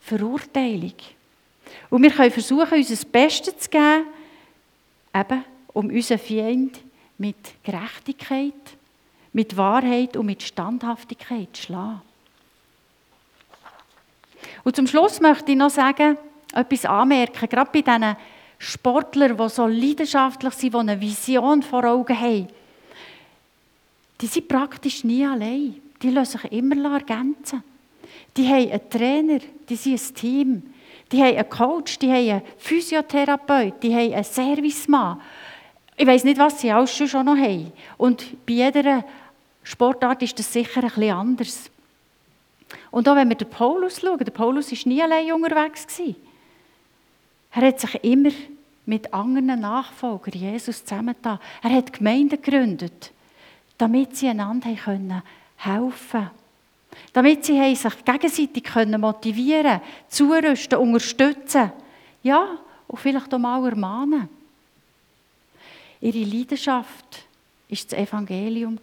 Verurteilung. 0.00 0.94
Und 1.90 2.02
wir 2.02 2.10
können 2.10 2.32
versuchen, 2.32 2.78
unser 2.78 3.06
Bestes 3.06 3.58
zu 3.58 3.70
geben, 3.70 4.06
eben 5.14 5.44
um 5.76 5.90
unseren 5.90 6.18
Feind 6.18 6.80
mit 7.18 7.36
Gerechtigkeit, 7.62 8.54
mit 9.34 9.58
Wahrheit 9.58 10.16
und 10.16 10.24
mit 10.24 10.42
Standhaftigkeit 10.42 11.48
zu 11.52 11.64
schlagen. 11.64 12.00
Und 14.64 14.74
zum 14.74 14.86
Schluss 14.86 15.20
möchte 15.20 15.52
ich 15.52 15.58
noch 15.58 15.68
sagen, 15.68 16.16
etwas 16.54 16.86
anmerken, 16.86 17.46
gerade 17.50 17.70
bei 17.70 17.82
diesen 17.82 18.16
Sportlern, 18.58 19.36
die 19.36 19.48
so 19.50 19.66
leidenschaftlich 19.66 20.54
sind, 20.54 20.72
die 20.72 20.78
eine 20.78 20.98
Vision 20.98 21.62
vor 21.62 21.84
Augen 21.84 22.18
haben. 22.18 22.48
Die 24.18 24.26
sind 24.28 24.48
praktisch 24.48 25.04
nie 25.04 25.26
allein. 25.26 25.74
Die 26.00 26.08
lassen 26.08 26.38
sich 26.38 26.52
immer 26.52 26.94
ergänzen. 26.94 27.62
Die 28.34 28.48
haben 28.48 28.70
einen 28.70 28.88
Trainer, 28.88 29.40
die 29.68 29.76
sind 29.76 30.00
ein 30.00 30.14
Team. 30.14 30.62
Die 31.12 31.22
haben 31.22 31.36
einen 31.36 31.50
Coach, 31.50 31.98
die 31.98 32.10
haben 32.10 32.30
einen 32.30 32.42
Physiotherapeut, 32.56 33.82
die 33.82 33.94
haben 33.94 34.14
einen 34.14 34.24
Servicemann. 34.24 35.20
Ich 35.96 36.06
weiß 36.06 36.24
nicht, 36.24 36.38
was 36.38 36.60
sie 36.60 36.70
alles 36.70 36.94
schon 36.94 37.24
noch 37.24 37.36
haben. 37.36 37.72
Und 37.96 38.46
bei 38.46 38.52
jeder 38.52 39.04
Sportart 39.62 40.22
ist 40.22 40.38
das 40.38 40.52
sicher 40.52 40.82
ein 40.82 40.88
bisschen 40.88 41.10
anders. 41.10 41.70
Und 42.90 43.08
auch 43.08 43.16
wenn 43.16 43.28
wir 43.28 43.36
den 43.36 43.48
Paulus 43.48 44.00
schauen, 44.00 44.18
der 44.18 44.30
Paulus 44.30 44.70
war 44.70 44.78
nie 44.84 45.02
allein 45.02 45.32
unterwegs. 45.32 45.86
Er 47.52 47.62
hat 47.62 47.80
sich 47.80 48.04
immer 48.04 48.30
mit 48.84 49.12
anderen 49.12 49.60
Nachfolgern 49.60 50.38
Jesus 50.38 50.84
zusammengetan. 50.84 51.38
Er 51.62 51.70
hat 51.70 51.92
Gemeinden 51.92 52.40
gegründet, 52.40 53.12
damit 53.78 54.16
sie 54.16 54.28
einander 54.28 54.68
helfen 54.68 55.22
können. 55.58 56.30
Damit 57.12 57.44
sie 57.44 57.74
sich 57.74 58.04
gegenseitig 58.04 58.98
motivieren 58.98 59.62
können, 59.62 59.80
zurüsten, 60.08 60.78
unterstützen. 60.78 61.72
Ja, 62.22 62.58
und 62.86 62.98
vielleicht 62.98 63.32
auch 63.32 63.38
mal 63.38 63.64
ermahnen. 63.66 64.28
Ihre 66.06 66.22
Leidenschaft 66.22 67.26
war 67.68 67.78
das 67.82 67.92
Evangelium. 67.92 68.78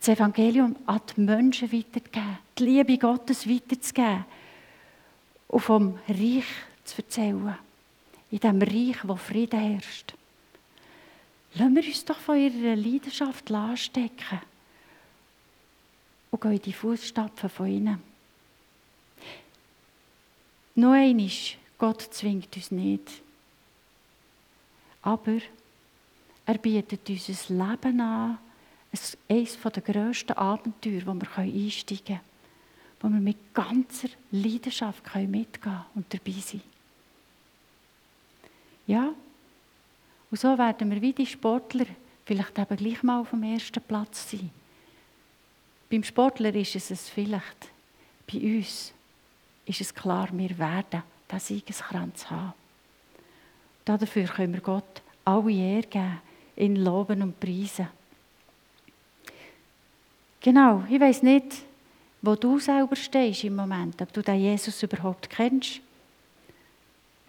Das 0.00 0.08
Evangelium 0.08 0.74
an 0.84 1.00
die 1.16 1.20
Menschen 1.20 1.72
weiterzugeben, 1.72 2.38
die 2.58 2.64
Liebe 2.64 2.98
Gottes 2.98 3.48
weiterzugeben 3.48 4.24
und 5.46 5.60
vom 5.60 5.96
Reich 6.08 6.44
zu 6.82 7.02
erzählen. 7.02 7.56
In 8.32 8.40
dem 8.40 8.60
Reich, 8.60 8.96
wo 9.04 9.14
Frieden 9.14 9.60
herrscht. 9.60 10.14
Lassen 11.54 11.76
wir 11.76 11.84
uns 11.84 12.04
doch 12.04 12.18
von 12.18 12.36
ihrer 12.36 12.74
Leidenschaft 12.74 13.48
anstecken 13.52 14.40
und 16.32 16.40
gehen 16.40 16.52
in 16.54 16.62
die 16.62 16.72
Fußstapfen 16.72 17.48
von 17.48 17.66
ihnen. 17.68 18.02
Noch 20.74 20.94
einmal, 20.94 21.30
Gott 21.78 22.02
zwingt 22.12 22.56
uns 22.56 22.72
nicht. 22.72 23.22
Aber 25.02 25.38
er 26.46 26.58
bietet 26.58 27.08
uns 27.08 27.50
ein 27.50 27.58
Leben 27.58 28.00
an, 28.00 28.38
eines 29.28 29.58
der 29.62 29.82
grössten 29.82 30.32
Abenteuer, 30.32 31.02
wo 31.06 31.14
wir 31.14 31.38
einsteigen 31.38 32.04
können, 32.06 32.20
wo 33.00 33.08
wir 33.08 33.20
mit 33.20 33.54
ganzer 33.54 34.08
Leidenschaft 34.30 35.04
mitgehen 35.14 35.46
können 35.60 35.84
und 35.94 36.12
dabei 36.12 36.40
sein. 36.40 36.62
Ja, 38.86 39.12
und 40.30 40.40
so 40.40 40.58
werden 40.58 40.90
wir 40.90 41.00
wie 41.00 41.12
die 41.12 41.26
Sportler 41.26 41.86
vielleicht 42.24 42.58
eben 42.58 42.76
gleich 42.76 43.02
mal 43.02 43.20
auf 43.20 43.30
dem 43.30 43.42
ersten 43.42 43.82
Platz 43.82 44.30
sein. 44.30 44.50
Beim 45.88 46.04
Sportler 46.04 46.54
ist 46.54 46.76
es 46.76 46.90
es 46.90 47.08
vielleicht, 47.08 47.68
bei 48.30 48.38
uns 48.38 48.92
ist 49.66 49.80
es 49.80 49.94
klar, 49.94 50.28
wir 50.32 50.56
werden 50.58 51.02
diesen 51.30 51.40
Siegeskranz 51.40 52.30
haben. 52.30 52.59
Dafür 53.98 54.24
können 54.24 54.54
wir 54.54 54.60
Gott 54.60 55.02
alle 55.24 55.52
Ehre 55.52 55.82
geben, 55.82 56.20
ihn 56.56 56.76
loben 56.76 57.22
und 57.22 57.40
preisen. 57.40 57.88
Genau, 60.40 60.84
ich 60.88 61.00
weiß 61.00 61.22
nicht, 61.22 61.62
wo 62.22 62.34
du 62.34 62.58
selber 62.58 62.96
stehst 62.96 63.44
im 63.44 63.56
Moment, 63.56 64.00
ob 64.00 64.12
du 64.12 64.22
den 64.22 64.40
Jesus 64.40 64.82
überhaupt 64.82 65.28
kennst, 65.28 65.80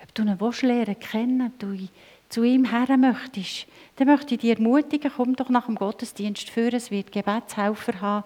ob 0.02 0.13
du 0.13 0.24
ihn 0.24 0.38
lernen 0.38 1.00
kennen, 1.00 1.41
ob 1.47 1.60
du 1.60 1.88
zu 2.30 2.43
ihm 2.43 2.65
her 2.65 2.97
möchtest, 2.97 3.67
dann 3.97 4.08
möchte 4.08 4.36
ich 4.36 4.41
dich 4.41 4.52
ermutigen, 4.52 5.12
komm 5.15 5.36
doch 5.36 5.50
nach 5.50 5.65
dem 5.65 5.76
Gottesdienst 5.76 6.50
für, 6.50 6.74
es 6.74 6.89
wird 6.89 7.12
Gebetshelfer 7.12 8.00
haben, 8.00 8.26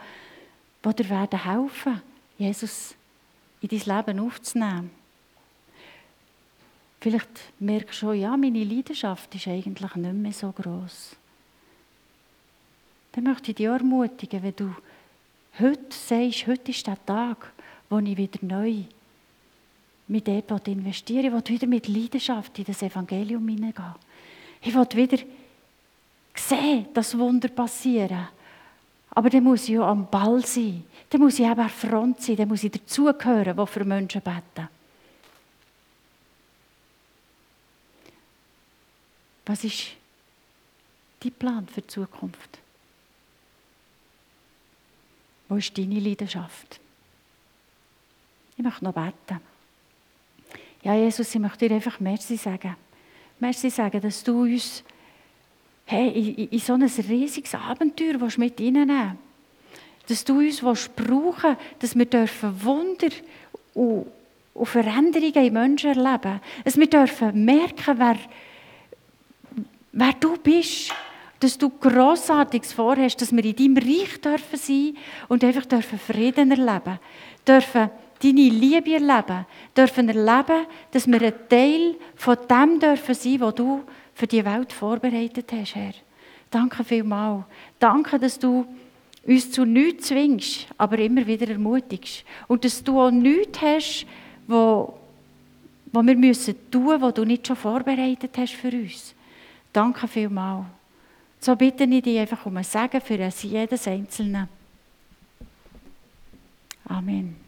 die 0.86 0.96
dir 0.96 1.10
werden 1.10 1.44
helfen, 1.44 2.02
Jesus 2.38 2.96
in 3.62 3.70
dein 3.70 3.98
Leben 3.98 4.20
aufzunehmen. 4.20 4.92
Vielleicht 7.06 7.30
merkst 7.60 8.02
du 8.02 8.08
schon, 8.08 8.20
ja, 8.20 8.36
meine 8.36 8.64
Leidenschaft 8.64 9.36
ist 9.36 9.48
eigentlich 9.48 9.96
nicht 9.96 10.14
mehr 10.16 10.32
so 10.32 10.52
groß. 10.52 11.16
Dann 13.12 13.26
möchte 13.26 13.52
ich 13.52 13.58
dich 13.58 13.68
ermutigen, 13.68 14.42
wenn 14.42 14.56
du 14.56 14.76
heute 15.60 15.80
sagst, 15.92 16.48
heute 16.48 16.72
ist 16.72 16.88
der 16.88 16.98
Tag, 17.06 17.54
wo 17.92 18.00
ich 18.00 18.18
wieder 18.18 18.40
neu 18.42 18.78
mit 20.08 20.28
dort 20.28 20.68
investieren 20.68 21.32
will. 21.32 21.42
Ich 21.44 21.50
will 21.52 21.56
wieder 21.56 21.68
mit 21.68 21.88
Leidenschaft 21.88 22.58
in 22.58 22.66
das 22.66 22.82
Evangelium 22.82 23.48
hineingehen. 23.50 23.94
Ich 24.64 24.74
will 24.74 24.88
wieder 24.96 25.24
sehen, 26.34 26.88
dass 26.92 27.16
Wunder 27.16 27.50
passieren. 27.50 28.30
Aber 29.12 29.30
dann 29.30 29.44
muss 29.44 29.66
ich 29.66 29.76
ja 29.76 29.88
am 29.88 30.10
Ball 30.10 30.44
sein. 30.44 30.84
Dann 31.12 31.22
muss 31.22 31.38
ich 31.38 31.46
eben 31.46 31.52
an 31.52 31.58
der 31.58 31.70
Front 31.70 32.24
sein. 32.24 32.38
Dann 32.38 32.48
muss 32.48 32.64
ich 32.64 32.72
dazugehören, 32.72 33.56
die 33.56 33.68
für 33.68 33.86
Menschen 33.86 34.22
beten. 34.22 34.70
Was 39.46 39.64
ist 39.64 39.88
dein 41.20 41.32
Plan 41.32 41.68
für 41.68 41.82
die 41.82 41.88
Zukunft? 41.88 42.60
Wo 45.48 45.56
ist 45.56 45.78
deine 45.78 46.00
Leidenschaft? 46.00 46.80
Ich 48.58 48.64
möchte 48.64 48.84
noch 48.84 48.94
beten. 48.94 49.42
Ja, 50.84 50.96
Jesus, 50.96 51.34
ich 51.34 51.42
möchte 51.42 51.68
dir 51.68 51.76
einfach 51.76 52.00
Merci 52.00 52.38
sagen. 52.38 52.76
Merci 53.40 53.70
sagen, 53.70 54.02
dass 54.02 54.24
du 54.24 54.44
uns 54.44 54.84
hey, 55.86 56.10
in, 56.10 56.50
in 56.50 56.60
so 56.60 56.74
ein 56.74 56.84
riesiges 56.84 57.54
Abenteuer 57.54 58.18
mit 58.38 58.60
reinnehmen 58.60 59.18
Dass 60.08 60.24
du 60.24 60.40
uns 60.40 60.62
brauchen 60.62 61.58
dass 61.80 61.96
wir 61.96 62.06
dürfen 62.06 62.64
Wunder 62.64 63.10
und, 63.74 64.08
und 64.54 64.66
Veränderungen 64.66 65.46
in 65.46 65.54
Menschen 65.54 65.92
erleben. 65.92 66.40
Dass 66.64 66.78
wir 66.78 66.90
dürfen 66.90 67.44
merken, 67.44 68.00
wer, 68.00 68.18
wer 69.96 70.14
du 70.14 70.38
bist. 70.38 70.94
Dass 71.40 71.58
du 71.58 71.70
Grossartiges 71.70 72.72
vorhast, 72.72 73.22
dass 73.22 73.36
wir 73.36 73.44
in 73.44 73.56
deinem 73.56 73.78
Reich 73.78 74.22
dürfen 74.22 74.58
sein 74.58 74.96
und 75.28 75.44
einfach 75.44 75.66
dürfen 75.66 76.00
Frieden 76.00 76.50
erleben 76.50 76.98
dürfen 77.46 77.90
deine 78.22 78.50
Liebe 78.50 78.94
erleben, 78.94 79.46
dürfen 79.76 80.10
erleben, 80.10 80.66
dass 80.92 81.08
wir 81.08 81.22
ein 81.22 81.34
Teil 81.50 81.96
von 82.16 82.38
dem 82.50 82.80
dürfen 82.80 83.14
sein, 83.14 83.40
was 83.40 83.56
du 83.56 83.84
für 84.14 84.28
die 84.28 84.46
Welt 84.46 84.72
vorbereitet 84.72 85.52
hast, 85.52 85.76
Herr. 85.76 85.94
Danke 86.50 86.84
vielmals. 86.84 87.44
Danke, 87.80 88.18
dass 88.18 88.40
du 88.40 88.66
uns 89.26 89.52
zu 89.52 89.66
nichts 89.66 90.08
zwingst, 90.08 90.68
aber 90.78 90.98
immer 91.00 91.26
wieder 91.28 91.50
ermutigst. 91.50 92.24
Und 92.48 92.64
dass 92.64 92.84
du 92.84 93.02
auch 93.02 93.12
nichts 93.12 93.62
hast, 93.62 94.06
wo, 94.48 94.98
wo 95.92 96.02
wir 96.02 96.16
müssen 96.16 96.56
tun, 96.72 97.02
was 97.02 97.14
du 97.14 97.26
nicht 97.26 97.46
schon 97.46 97.56
vorbereitet 97.56 98.32
hast 98.38 98.54
für 98.54 98.70
uns. 98.70 99.14
Danke 99.76 100.08
vielmals. 100.08 100.68
So 101.42 101.54
bitte 101.54 101.84
ich 101.84 102.02
dich 102.02 102.18
einfach 102.18 102.46
um 102.46 102.56
ein 102.56 102.64
Segen 102.64 103.02
für 103.02 103.16
jedes 103.18 103.86
Einzelne. 103.86 104.48
Amen. 106.86 107.45